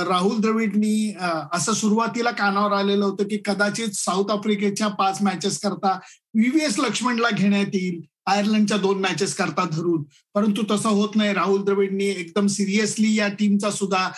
राहुल 0.09 0.41
द्रविडनी 0.41 1.15
असं 1.53 1.73
सुरुवातीला 1.73 2.31
कानावर 2.31 2.73
आलेलं 2.73 3.05
होतं 3.05 3.25
की 3.25 3.39
कदाचित 3.45 3.95
साऊथ 3.95 4.31
आफ्रिकेच्या 4.31 4.89
पाच 4.89 5.23
मॅचेस 5.23 5.59
करता 5.59 5.99
व्हीव्हीएस 6.35 6.79
लक्ष्मणला 6.79 7.31
घेण्यात 7.31 7.75
येईल. 7.75 8.01
आयर्लंडच्या 8.27 8.77
दोन 8.77 9.01
मॅचेस 9.01 9.35
करता 9.35 9.69
धरून. 9.73 10.03
परंतु 10.35 10.63
तसं 10.71 10.89
होत 10.89 11.17
नाही. 11.17 11.33
राहुल 11.35 11.63
द्रविडनी 11.65 12.05
एकदम 12.05 12.47
सिरियसली 12.47 13.15
या 13.15 13.29
टीमचा 13.29 13.71
सुद्धा 13.71 14.09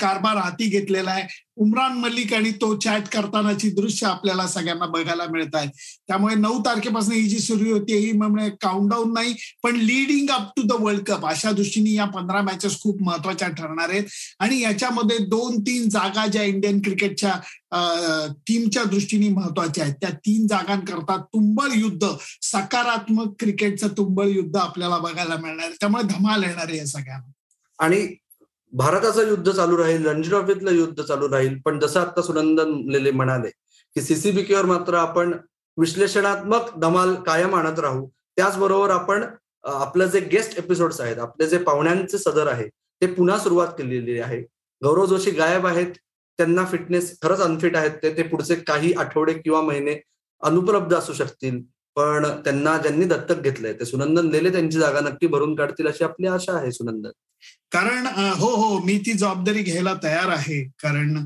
कारभार 0.00 0.36
हाती 0.36 0.68
घेतलेला 0.68 1.10
आहे. 1.10 1.26
उमरान 1.60 1.92
मलिक 1.92 2.32
आणि 2.34 2.50
तो 2.50 2.74
चॅट 2.78 3.08
करतानाची 3.12 3.70
दृश्य 3.70 4.06
आपल्याला 4.06 4.46
सगळ्यांना 4.48 4.86
बघायला 4.86 5.24
मिळत 5.30 5.54
आहे. 5.54 5.68
त्यामुळे 6.08 6.34
नऊ 6.34 6.60
तारखेपासून 6.66 7.14
ही 7.14 7.22
जी 7.22 7.38
सुरू 7.38 7.72
होती 7.72 7.96
ही 7.96 8.12
म्हणजे 8.12 8.50
काउंटडाऊन 8.60 9.12
नाही 9.12 9.34
पण 9.62 9.76
leading 9.76 10.30
up 10.30 10.50
to 10.56 10.62
the 10.62 10.72
world 10.80 11.02
cup 11.06 11.26
अशा 11.26 11.50
दृष्टीने 11.52 11.90
या 11.90 12.04
पंधरा 12.04 12.42
मॅचेस 12.42 12.80
खूप 12.80 13.02
महत्त्वाच्या 13.02 13.48
ठरणार 13.48 13.90
आहेत. 13.90 14.04
आणि 14.40 14.60
याच्यामध्ये 14.60 15.18
दोन 15.18 15.60
तीन 15.60 15.88
जागा 15.88 16.26
ज्या 16.26 16.42
इंडियन 16.42 16.80
क्रिकेटच्या 16.80 17.34
टीमच्या 18.46 18.84
दृष्टीने 18.84 19.28
महत्त्वाच्या 19.28 19.84
आहेत. 19.84 19.94
त्या 20.00 20.10
तीन 20.26 20.46
जागांकरता 20.46 21.16
तुंबळ 21.16 21.72
युद्ध 21.74 22.08
सकारात्मक 22.42 23.34
क्रिकेटचं 23.40 23.88
तुंबळ 23.96 24.26
युद्ध 24.26 24.56
आपल्याला 24.56 24.98
बघायला 24.98 25.36
मिळणार. 25.36 25.70
त्यामुळे 25.80 26.04
धमाल 26.08 26.44
येणार 26.44 26.68
आहे 26.68 26.78
या 26.78 26.86
सगळ्यांना 26.86 27.30
आणि 27.78 28.06
भारताचं 28.72 29.28
युद्ध 29.28 29.50
चालू 29.50 29.76
राहील 29.78 30.06
रणजी 30.06 30.28
ट्रॉफीतलं 30.28 30.70
युद्ध 30.70 31.02
चालू 31.02 31.28
राहील 31.30 31.58
पण 31.64 31.78
जसं 31.80 32.00
आता 32.00 32.22
सुनंदन 32.22 32.72
लेले 32.90 33.10
म्हणाले 33.10 33.50
की 33.96 34.00
सीसीबीकेवर 34.02 34.64
मात्र 34.66 34.94
आपण 34.94 35.32
विश्लेषणात्मक 35.78 36.74
धमाल 36.80 37.14
कायम 37.26 37.54
आणत 37.54 37.78
राहू. 37.78 38.06
त्याचबरोबर 38.36 38.90
आपण 38.90 39.24
आपलं 39.64 40.06
जे 40.06 40.20
गेस्ट 40.32 40.58
एपिसोड्स 40.58 41.00
आहेत 41.00 41.18
आपले 41.18 41.46
जे 41.48 41.58
पाहुण्यांचे 41.58 42.18
सदर 42.18 42.46
आहे 42.46 42.68
ते 42.68 43.06
पुन्हा 43.06 43.38
सुरुवात 43.38 43.68
केलेली 43.78 44.18
आहे. 44.18 44.40
गौरव 44.82 45.06
जोशी 45.06 45.30
गायब 45.30 45.66
आहेत. 45.66 45.92
त्यांना 46.38 46.64
फिटनेस 46.64 47.12
खरंच 47.22 47.40
अनफिट 47.40 47.76
आहेत 47.76 47.90
ते 48.02 48.16
ते 48.16 48.22
पुढचे 48.22 48.54
काही 48.66 48.92
आठवडे 48.94 49.32
किंवा 49.34 49.60
महिने 49.62 49.94
अनुपलब्ध 50.42 50.94
असू 50.94 51.12
शकतील. 51.12 51.60
पण 51.96 52.24
त्यांना 52.44 52.76
ज्यांनी 52.78 53.04
दत्तक 53.04 53.40
घेतलंय 53.42 53.72
ते 53.72 53.84
सुनंदन 53.84 54.28
लेले 54.30 54.50
त्यांची 54.52 54.78
जागा 54.78 55.00
नक्की 55.00 55.26
भरून 55.26 55.54
काढतील 55.56 55.86
अशी 55.88 56.04
आपली 56.04 56.26
आशा 56.26 56.52
आहे 56.58 56.70
सुनंदन. 56.72 57.10
कारण 57.72 58.06
हो 58.40 58.48
हो 58.56 58.78
मी 58.84 58.98
ती 59.06 59.12
जबाबदारी 59.12 59.62
घ्यायला 59.62 59.94
तयार 60.02 60.28
आहे. 60.28 60.62
कारण 60.82 61.16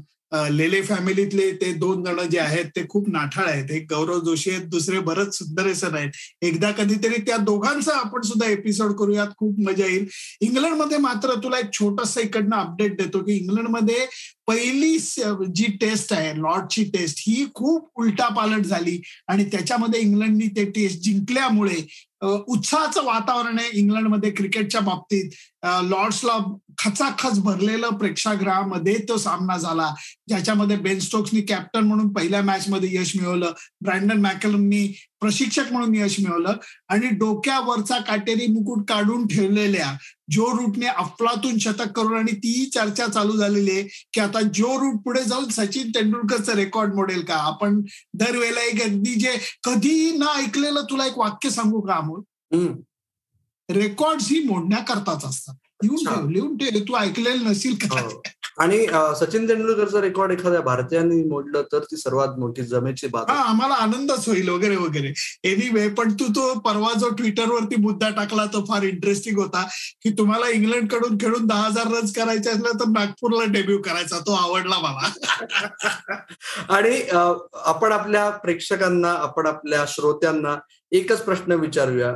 लेले 0.51 0.81
फॅमिलीतले 0.83 1.51
ते 1.61 1.73
दोन 1.79 2.05
जण 2.05 2.21
जे 2.31 2.39
आहेत 2.39 2.65
ते 2.77 2.87
खूप 2.89 3.09
नाठाळ 3.13 3.47
आहेत. 3.49 3.71
एक 3.71 3.93
गौरव 3.93 4.21
जोशी 4.25 4.51
आहेत 4.51 4.67
दुसरे 4.71 4.99
भरत 5.01 5.35
सुंदरेसन 5.35 5.95
आहेत. 5.97 6.11
एकदा 6.43 6.71
कधीतरी 6.73 7.21
त्या 7.27 7.37
दोघांचा 7.37 7.97
आपण 7.97 8.23
सुद्धा 8.29 8.49
एपिसोड 8.51 8.93
करूयात. 8.99 9.29
खूप 9.39 9.61
मजा 9.69 9.87
येईल. 9.87 10.07
इंग्लंडमध्ये 10.41 10.99
मात्र 10.99 11.35
तुला 11.43 11.59
एक 11.59 11.73
छोटस 11.73 12.17
इकडनं 12.19 12.57
अपडेट 12.57 12.97
देतो 12.99 13.23
की 13.25 13.37
इंग्लंडमध्ये 13.37 14.07
पहिली 14.47 14.97
जी 14.99 15.67
टेस्ट 15.81 16.13
आहे 16.13 16.33
लॉर्डची 16.37 16.85
टेस्ट 16.95 17.19
ही 17.27 17.45
खूप 17.55 17.91
उलटापालट 18.01 18.65
झाली. 18.65 19.01
आणि 19.29 19.45
त्याच्यामध्ये 19.53 20.01
इंग्लंडनी 20.01 20.47
ते 20.57 20.65
टेस्ट 20.71 21.01
जिंकल्यामुळे 21.05 21.87
उत्साहाचं 22.23 23.05
वातावरण 23.05 23.59
आहे 23.59 23.79
इंग्लंडमध्ये 23.79 24.31
क्रिकेटच्या 24.31 24.81
बाबतीत. 24.81 25.31
लॉर्ड्सला 25.65 26.39
खचाखच 26.85 27.39
भरलेलं 27.39 27.89
प्रेक्षागृहामध्ये 27.89 28.99
तो 29.09 29.17
सामना 29.17 29.57
झाला. 29.57 29.95
ज्याच्यामध्ये 30.29 30.77
बेन 30.77 30.99
स्टोक्सनी 30.99 31.41
कॅप्टन 31.41 31.81
म्हणून 31.81 32.13
पहिल्या 32.13 32.43
मॅच 32.43 32.69
मध्ये 32.69 32.89
यश 32.93 33.17
मिळवलं. 33.17 33.53
ब्रँडन 33.81 34.21
मॅकलमनी 34.21 34.95
प्रशिक्षक 35.21 35.73
म्हणून 35.73 35.95
यश 35.95 36.21
मिळवलं. 36.21 36.53
आणि 36.89 37.09
डोक्यावरचा 37.09 37.99
काटेरी 37.99 38.47
मुकुट 38.47 38.89
काढून 38.89 39.27
ठेवलेल्या 39.27 39.97
जो 40.31 40.47
रूटने 40.47 40.87
अफलातून 40.87 41.59
शतक 41.59 41.93
करून 41.97 42.19
आणि 42.19 42.37
ती 42.37 42.71
चर्चा 42.75 43.07
चालू 43.07 43.37
झालेली 43.37 43.71
आहे 43.71 43.83
की 44.13 44.21
आता 44.21 44.41
जो 44.41 44.81
रूट 44.81 45.01
पुढे 45.03 45.25
जाऊन 45.25 45.49
सचिन 45.49 45.91
तेंडुलकरचं 45.91 46.53
रेकॉर्ड 46.53 46.95
मोडेल 46.95 47.25
का? 47.25 47.35
आपण 47.35 47.81
दरवेळेला 48.15 48.61
एक 48.61 48.83
अगदी 48.83 49.15
जे 49.15 49.37
कधी 49.65 50.17
न 50.19 50.23
ऐकलेलं 50.23 50.83
तुला 50.91 51.07
एक 51.07 51.19
वाक्य 51.19 51.51
सांगू 51.51 51.81
का 51.81 51.95
अमोल? 51.95 52.21
रेकॉर्ड 53.71 54.19
ही 54.23 54.45
मोडण्याकरता 54.45 55.19
असतात. 55.29 55.55
लिहून 55.83 56.15
ठेव 56.15 56.29
लिहून 56.29 56.57
ठेव 56.57 56.79
तू 56.89 56.97
ऐकलेलं 56.97 57.51
नसेल 57.51 57.75
का? 57.75 58.01
हो. 58.01 58.23
आणि 58.59 58.79
सचिन 59.21 59.49
तेंडुलकरचं 59.49 60.01
रेकॉर्ड 60.01 60.33
एखाद्या 60.33 60.61
भारतीयांनी 60.61 61.23
मोडलं 61.25 61.63
तर 61.63 61.79
ती 61.79 61.97
सर्वात 61.97 62.39
मोठी 62.39 62.63
जमेची 62.63 63.07
बात 63.07 63.31
हा 63.31 63.37
आम्हाला 63.43 63.75
आनंदच 63.75 64.29
होईल 64.29 64.49
वगैरे 64.49 64.77
वगैरे. 64.77 65.13
एनिवे 65.45 65.89
पण 65.89 66.13
तू 66.13 66.27
तो 66.29 66.59
परवा 66.59 66.93
जो 66.99 67.09
ट्विटरवरती 67.09 67.77
मुद्दा 67.77 68.09
टाकला 68.09 68.47
तो 68.47 68.65
फार 68.65 68.83
इंटरेस्टिंग 68.83 69.39
होता 69.39 69.63
की 70.03 70.11
तुम्हाला 70.11 70.49
इंग्लंडकडून 70.49 71.17
खेळून 71.17 71.47
दहा 71.47 71.63
हजार 71.63 71.87
रन्स 71.87 72.13
करायचे 72.13 72.51
असलं 72.51 72.81
तर 72.81 72.89
नागपूरला 72.89 73.45
डेब्यू 73.53 73.79
करायचा 73.83 74.19
तो 74.19 74.33
आवडला 74.33 74.79
मला. 74.79 75.13
आणि 76.69 77.03
आपण 77.65 77.93
आपल्या 77.93 78.31
प्रेक्षकांना 78.31 79.13
आपण 79.13 79.47
आपल्या 79.47 79.85
श्रोत्यांना 79.89 80.57
एकच 80.93 81.23
प्रश्न 81.23 81.53
विचारूया 81.53 82.13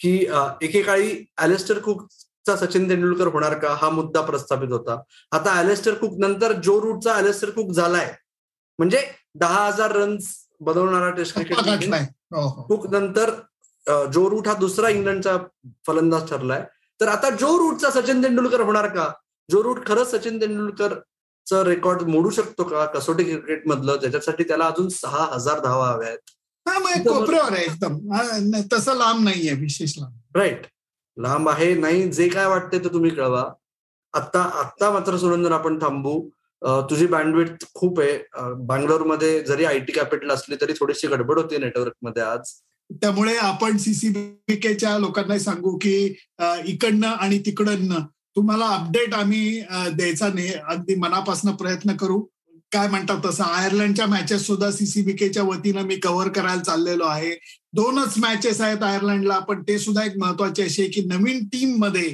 की 0.00 0.16
एकेकाळी 0.62 1.24
अॅलेस्टर 1.38 1.78
कुक 1.78 2.06
सचिन 2.56 2.88
तेंडुलकर 2.88 3.26
होणार 3.26 3.54
का? 3.58 3.74
हा 3.80 3.90
मुद्दा 3.90 4.20
प्रस्थापित 4.20 4.72
होता. 4.72 5.00
आता 5.32 5.52
अॅलेस्टर 5.52 5.94
कुक 5.94 6.18
नंतर 6.18 6.52
जो 6.64 6.80
रूटचा 6.82 7.12
अॅलेस्टर 7.12 7.50
कुक 7.50 7.70
झालाय. 7.72 8.12
म्हणजे 8.78 9.02
दहा 9.40 9.66
हजार 9.66 9.96
रन्स 9.96 10.34
बनवणारा 10.60 11.10
टेस्ट 11.10 11.34
क्रिकेट 11.34 11.56
कुक 12.68 12.86
नंतर 12.92 13.30
जो 14.12 14.28
रूट 14.30 14.48
हा 14.48 14.54
दुसरा 14.60 14.88
इंग्लंडचा 14.88 15.36
फलंदाज 15.86 16.28
ठरलाय. 16.28 16.64
तर 17.00 17.08
आता 17.08 17.30
जो 17.30 17.56
रूटचा 17.58 17.90
सचिन 17.90 18.22
तेंडुलकर 18.22 18.60
होणार 18.60 18.86
का? 18.94 19.08
जो 19.48 19.62
रूट 19.62 19.86
खरंच 19.86 20.10
सचिन 20.10 20.40
तेंडुलकरचं 20.40 21.62
रेकॉर्ड 21.64 22.02
मोडू 22.02 22.30
शकतो 22.30 22.64
का? 22.64 22.84
कसोटी 22.94 23.24
क्रिकेट 23.24 23.66
मधलं? 23.68 23.96
त्याच्यासाठी 23.96 24.44
त्याला 24.44 24.66
अजून 24.66 24.88
सहा 24.88 25.24
हजार 25.34 25.60
धावा 25.64 25.88
हव्या 25.88 26.08
आहेत 26.08 26.30
मग 26.66 27.02
कोपऱ्यावर 27.06 27.52
आहे 27.52 27.64
एकदम. 27.64 28.60
तसं 28.72 28.94
लांब 28.96 29.22
नाहीये 29.24 29.52
विशेष 29.54 29.92
लांब. 29.98 30.14
राईट 30.36 30.66
लांब 31.16 31.48
आहे 31.48 31.74
नाही 31.74 32.08
जे 32.12 32.28
काय 32.28 32.46
वाटते 32.46 32.78
ते 32.78 32.92
तुम्ही 32.92 33.10
कळवा. 33.10 33.44
आता 34.14 34.42
आत्ता 34.60 34.90
मात्र 34.90 35.16
सुरेंद्र 35.16 35.52
आपण 35.52 35.78
थांबू. 35.82 36.20
तुझी 36.90 37.06
बँडविड 37.06 37.48
खूप 37.74 38.00
आहे. 38.00 38.18
बँगलोरमध्ये 38.66 39.40
जरी 39.44 39.64
आय 39.64 39.78
टी 39.78 39.92
कॅपिटल 39.92 40.30
असली 40.30 40.56
तरी 40.60 40.72
थोडीशी 40.80 41.06
गडबड 41.08 41.38
होती 41.38 41.58
नेटवर्कमध्ये 41.58 42.22
आज. 42.22 42.52
त्यामुळे 42.90 43.36
आपण 43.36 43.76
सीसीबीकेच्या 43.76 44.96
लोकांना 44.98 45.38
सांगू 45.38 45.76
की 45.82 45.96
इकडनं 46.66 47.06
आणि 47.06 47.38
तिकडनं 47.46 48.00
तुम्हाला 48.36 48.66
अपडेट 48.68 49.14
आम्ही 49.14 49.60
द्यायचा 49.92 50.28
नाही 50.34 50.52
अगदी 50.68 50.94
मनापासून 50.94 51.54
प्रयत्न 51.56 51.96
करू. 51.96 52.24
काय 52.72 52.88
म्हणतात 52.88 53.18
तसं? 53.24 53.44
आयर्लंडच्या 53.44 54.06
मॅचेस 54.06 54.46
सुद्धा 54.46 54.70
सीसीबीकेच्या 54.72 55.42
वतीनं 55.42 55.82
मी 55.86 55.96
कव्हर 56.02 56.28
करायला 56.28 56.62
चाललेलो 56.62 57.04
आहे. 57.04 57.34
दोनच 57.74 58.14
मॅचेस 58.18 58.60
आहेत 58.60 58.82
आयर्लंडला 58.82 59.38
पण 59.48 59.62
ते 59.68 59.78
सुद्धा 59.78 60.04
एक 60.04 60.16
महत्त्वाचे 60.18 60.62
असे 60.66 60.86
की 60.94 61.00
नवीन 61.06 61.44
टीममध्ये 61.52 62.08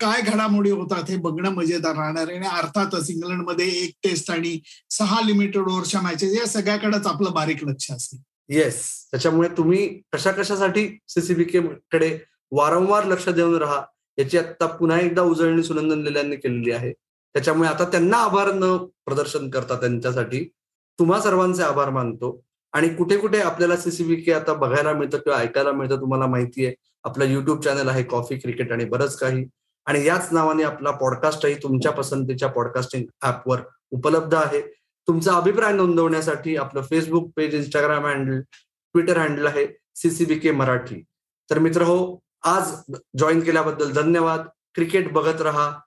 काय 0.00 0.20
घडामोडी 0.22 0.70
होतात 0.70 1.10
हे 1.10 1.16
बघणं 1.16 1.50
मजेदार 1.54 1.96
राहणार 1.96 2.28
आहे. 2.28 2.36
आणि 2.36 2.46
अर्थातच 2.58 3.10
इंग्लंडमध्ये 3.10 3.66
एक 3.82 3.94
टेस्ट 4.04 4.30
आणि 4.30 4.58
सहा 4.90 5.20
लिमिटेड 5.26 5.62
ओव्हरच्या 5.62 6.00
मॅचेस 6.02 6.36
या 6.36 6.46
सगळ्याकडेच 6.48 7.06
आपलं 7.06 7.32
बारीक 7.34 7.64
लक्ष 7.68 7.90
असेल. 7.92 8.18
येस 8.48 8.82
त्याच्यामुळे 9.10 9.48
तुम्ही 9.56 9.86
कशा 10.12 10.30
कशासाठी 10.32 10.86
सीसीबीके 11.08 11.60
कडे 11.92 12.16
वारंवार 12.52 13.04
लक्ष 13.06 13.28
देऊन 13.28 13.54
राहा 13.58 13.80
याची 14.18 14.38
आता 14.38 14.66
पुन्हा 14.76 14.98
एकदा 15.00 15.22
उजळणी 15.22 15.62
सुनंदन 15.62 16.02
लेल्यांनी 16.02 16.36
केलेली 16.36 16.70
आहे. 16.72 16.92
त्याच्यामुळे 17.34 17.68
आता 17.68 17.84
त्यांना 17.84 18.16
आभार 18.16 18.50
न 18.54 18.76
प्रदर्शन 18.76 19.50
करता 19.50 19.80
त्यांच्यासाठी 19.80 20.50
तुम्हा 20.98 21.20
सर्वांचे 21.20 21.62
आभार 21.62 21.90
मानतो. 21.90 22.44
आणि 22.72 22.88
कुठे 22.88 23.16
कुठे 23.16 23.40
आपल्याला 23.40 23.76
सीसीबी 23.76 24.32
आता 24.32 24.52
बघायला 24.52 24.92
मिळतं 24.92 25.18
किंवा 25.18 25.38
ऐकायला 25.38 25.72
मिळतं 25.72 26.00
तुम्हाला 26.00 26.26
माहिती 26.26 26.66
आहे. 26.66 26.74
आपलं 27.04 27.24
युट्यूब 27.24 27.60
चॅनल 27.60 27.88
आहे 27.88 28.02
कॉफी 28.02 28.36
क्रिकेट 28.36 28.72
आणि 28.72 28.84
बरंच 28.84 29.18
काही. 29.18 29.46
आणि 29.86 30.04
याच 30.04 30.28
नावाने 30.32 30.62
आपला 30.62 30.90
पॉडकास्टही 30.90 31.54
तुमच्या 31.54 31.92
पसंतीच्या 31.92 32.48
पॉडकास्टिंग 32.48 33.04
ऍपवर 33.22 33.60
उपलब्ध 33.90 34.34
आहे. 34.34 34.60
तुमचा 35.08 35.32
अभिप्राय 35.32 35.72
नोंदवण्यासाठी 35.72 36.56
आपलं 36.56 36.82
Facebook 36.82 37.32
page 37.36 37.54
Instagram 37.54 38.06
handle 38.06 38.40
Twitter 38.40 39.18
handle 39.18 39.46
आहे 39.46 39.66
सीसीबी 39.94 40.34
के 40.34 40.50
मराठी. 40.50 41.04
तर 41.50 41.58
मित्र 41.58 41.82
हो 41.82 42.18
आज 42.42 42.74
जॉईन 43.18 43.40
केल्याबद्दल 43.40 43.92
धन्यवाद. 43.92 44.40
क्रिकेट 44.74 45.12
बघत 45.12 45.40
रहा. 45.40 45.80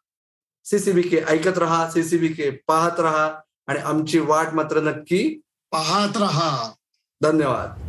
सीसीबी 0.69 1.03
के 1.03 1.17
ऐकत 1.17 1.58
राहा 1.58 1.89
सीसीबी 1.89 2.30
के 2.30 2.49
पाहत 2.51 2.99
राहा 2.99 3.25
आणि 3.67 3.80
आमची 3.80 4.19
वाट 4.19 4.53
मात्र 4.53 4.82
नक्की 4.82 5.41
पाहत 5.71 6.17
राहा. 6.17 6.73
धन्यवाद. 7.23 7.87